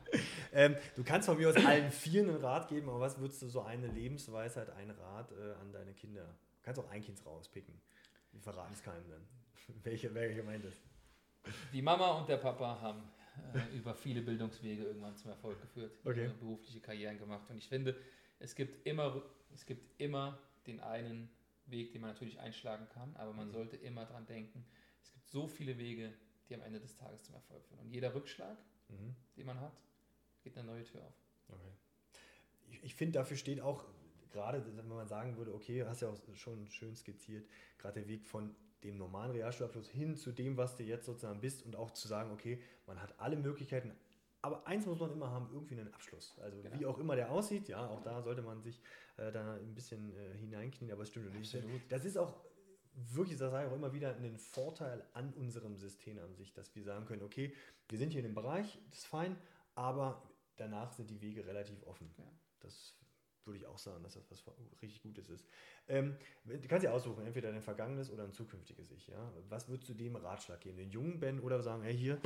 [0.53, 3.49] ähm, du kannst von mir aus allen vier einen Rat geben, aber was würdest du
[3.49, 6.25] so eine Lebensweisheit, ein Rat äh, an deine Kinder?
[6.27, 7.81] Du kannst auch ein Kind rauspicken.
[8.33, 9.27] Wir verraten es keinem dann.
[9.83, 10.81] Welche, wer gemeint ist.
[11.73, 13.03] Die Mama und der Papa haben
[13.55, 16.31] äh, über viele Bildungswege irgendwann zum Erfolg geführt, Okay.
[16.39, 17.49] berufliche Karrieren gemacht.
[17.49, 17.97] Und ich finde,
[18.39, 19.23] es gibt immer,
[19.55, 21.31] es gibt immer den einen
[21.67, 23.53] Weg, den man natürlich einschlagen kann, aber man Mhm.
[23.53, 24.67] sollte immer dran denken,
[25.03, 26.13] es gibt so viele Wege,
[26.51, 27.81] die am Ende des Tages zum Erfolg führen.
[27.81, 29.15] Und jeder Rückschlag, Mhm.
[29.37, 29.73] den man hat,
[30.43, 31.15] geht eine neue Tür auf.
[31.49, 31.73] Okay.
[32.69, 33.85] Ich, ich finde, dafür steht auch,
[34.33, 37.49] gerade wenn man sagen würde, okay, hast ja auch schon schön skizziert,
[37.79, 41.65] gerade der Weg von dem normalen Realschulabschluss hin zu dem, was du jetzt sozusagen bist
[41.65, 43.93] und auch zu sagen, okay, man hat alle Möglichkeiten,
[44.43, 46.37] aber eins muss man immer haben, irgendwie einen Abschluss.
[46.41, 46.79] Also Genau.
[46.81, 48.81] wie auch immer der aussieht, ja, auch da sollte man sich
[49.19, 51.55] äh, da ein bisschen äh, hineinknien, aber es stimmt nicht.
[51.55, 51.81] Absolut.
[51.91, 52.35] Das ist auch
[52.95, 56.75] wirklich, das sage ich auch immer wieder, ein Vorteil an unserem System an sich, dass
[56.75, 57.55] wir sagen können, okay,
[57.89, 59.37] wir sind hier in dem Bereich, das ist fein,
[59.75, 60.23] aber
[60.57, 62.13] danach sind die Wege relativ offen.
[62.19, 62.25] Ja.
[62.61, 62.97] Das
[63.45, 65.47] würde ich auch sagen, dass das was richtig Gutes ist.
[65.89, 69.09] Ähm, du kannst ja aussuchen, entweder dein vergangenes oder ein zukünftiges Ich.
[69.09, 69.33] Ja?
[69.49, 70.77] Was würdest du dem Ratschlag geben?
[70.77, 72.21] Den jungen Ben oder sagen, hey, hier,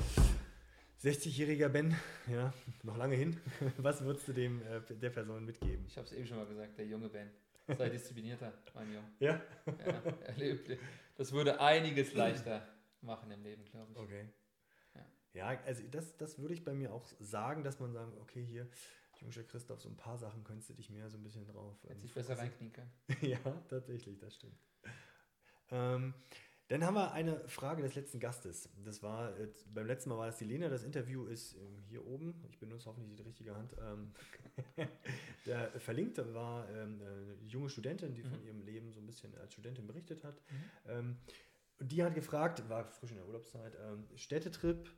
[1.03, 1.95] 60-jähriger Ben,
[2.31, 2.53] ja,
[2.83, 3.39] noch lange hin.
[3.77, 5.85] Was würdest du dem äh, der Person mitgeben?
[5.87, 7.31] Ich habe es eben schon mal gesagt, der junge Ben.
[7.67, 9.11] Sei disziplinierter, mein Junge.
[9.21, 9.41] Ja?
[9.67, 9.93] Ja,
[10.27, 10.79] erlebt.
[11.17, 12.67] Das würde einiges leichter
[13.01, 13.99] machen im Leben, glaube ich.
[13.99, 14.29] Okay.
[14.95, 15.07] Ja.
[15.33, 18.69] Ja, also das, das würde ich bei mir auch sagen, dass man sagen, okay, hier,
[19.21, 21.77] Jungscher Christoph, so ein paar Sachen könntest du dich mehr so ein bisschen drauf.
[21.83, 22.93] Hätte ähm, sich besser reinknien können.
[23.23, 23.39] ja,
[23.69, 24.59] tatsächlich, das stimmt.
[25.71, 26.15] Ähm,
[26.69, 28.71] dann haben wir eine Frage des letzten Gastes.
[28.85, 32.07] Das war, äh, beim letzten Mal war das die Lena, das Interview ist ähm, hier
[32.07, 32.43] oben.
[32.49, 33.77] Ich benutze hoffentlich die richtige Hand.
[33.81, 34.13] Ähm,
[35.47, 38.47] der Verlinkte war ähm, eine junge Studentin, die von Mhm.
[38.47, 40.37] ihrem Leben so ein bisschen als Studentin berichtet hat.
[40.37, 40.91] Mhm.
[40.91, 41.17] Ähm,
[41.81, 44.89] die hat gefragt, war frisch in der Urlaubszeit, ähm, Städtetrip,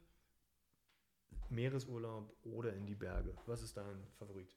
[1.49, 3.35] Meeresurlaub oder in die Berge.
[3.47, 4.49] Was ist dein Favorit?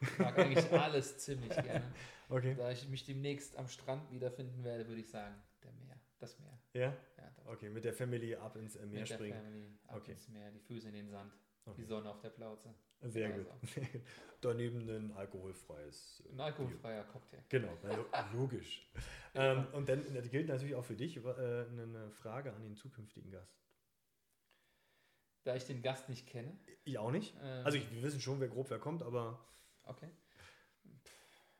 [0.00, 1.84] Ich mag eigentlich alles ziemlich gerne.
[2.30, 2.54] Okay.
[2.56, 5.34] Da ich mich demnächst am Strand wiederfinden werde, würde ich sagen,
[5.64, 6.58] der Meer, das Meer.
[6.74, 6.94] Ja?
[7.16, 7.32] Ja.
[7.46, 9.42] Okay, mit der Family ab ins äh, Meer Mit der springen.
[9.42, 10.12] Family, ab Okay.
[10.12, 11.32] ins Meer, die Füße in den Sand,
[11.64, 11.84] die Okay.
[11.86, 12.74] Sonne auf der Plauze.
[13.00, 13.48] Sehr Also.
[13.50, 13.60] gut.
[14.42, 16.22] Daneben ein alkoholfreies.
[16.28, 17.38] äh, Ein alkoholfreier Cocktail.
[17.48, 17.60] Bier.
[17.60, 18.92] Genau, also logisch.
[19.34, 23.30] ähm, und dann das gilt natürlich auch für dich äh, eine Frage an den zukünftigen
[23.30, 23.56] Gast.
[25.44, 26.58] Da ich den Gast nicht kenne.
[26.84, 27.34] Ich auch nicht.
[27.40, 29.42] ähm, Also ich, wir wissen schon, wer grob wer kommt, aber
[29.88, 30.10] Okay.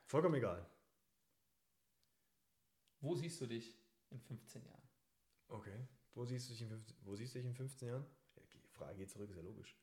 [0.07, 0.65] Vollkommen egal.
[3.01, 3.75] Wo siehst du dich
[4.11, 4.89] in 15 Jahren?
[5.49, 5.87] Okay.
[6.15, 8.05] Wo siehst du dich in 15, wo siehst du dich in 15 Jahren?
[8.37, 9.75] Ja, die Frage geht zurück, ist ja logisch.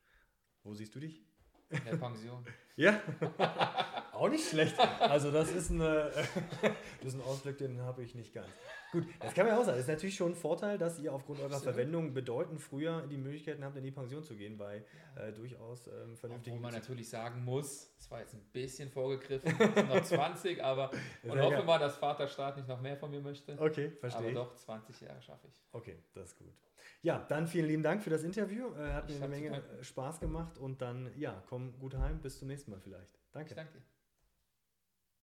[0.64, 1.26] Wo siehst du dich?
[1.70, 2.46] In der Pension.
[2.76, 3.02] ja,
[4.16, 4.76] auch nicht schlecht.
[5.00, 6.12] Also das ist, eine,
[7.02, 8.48] das ist ein Ausblick, den habe ich nicht ganz.
[8.92, 9.78] Gut, das kann man auch sagen.
[9.78, 11.76] Das ist natürlich schon ein Vorteil, dass ihr aufgrund eurer Absolut.
[11.76, 14.84] Verwendung bedeutend früher die Möglichkeiten habt, in die Pension zu gehen, bei
[15.16, 16.58] äh, durchaus ähm, vernünftigen...
[16.58, 19.54] Obwohl man natürlich sagen muss, es war jetzt ein bisschen vorgegriffen,
[19.90, 20.92] noch 20, aber
[21.24, 23.60] und hoffe mal, dass Vaterstaat nicht noch mehr von mir möchte.
[23.60, 24.36] Okay, aber verstehe ich.
[24.36, 25.54] doch, 20 Jahre schaffe ich.
[25.72, 26.54] Okay, das ist gut.
[27.02, 28.74] Ja, dann vielen lieben Dank für das Interview.
[28.76, 29.84] Äh, hat Ich mir eine Menge danken.
[29.84, 32.20] Spaß gemacht und dann, ja, komm gut heim.
[32.20, 33.20] Bis zum nächsten Mal vielleicht.
[33.32, 33.50] Danke.
[33.50, 33.95] Ich danke.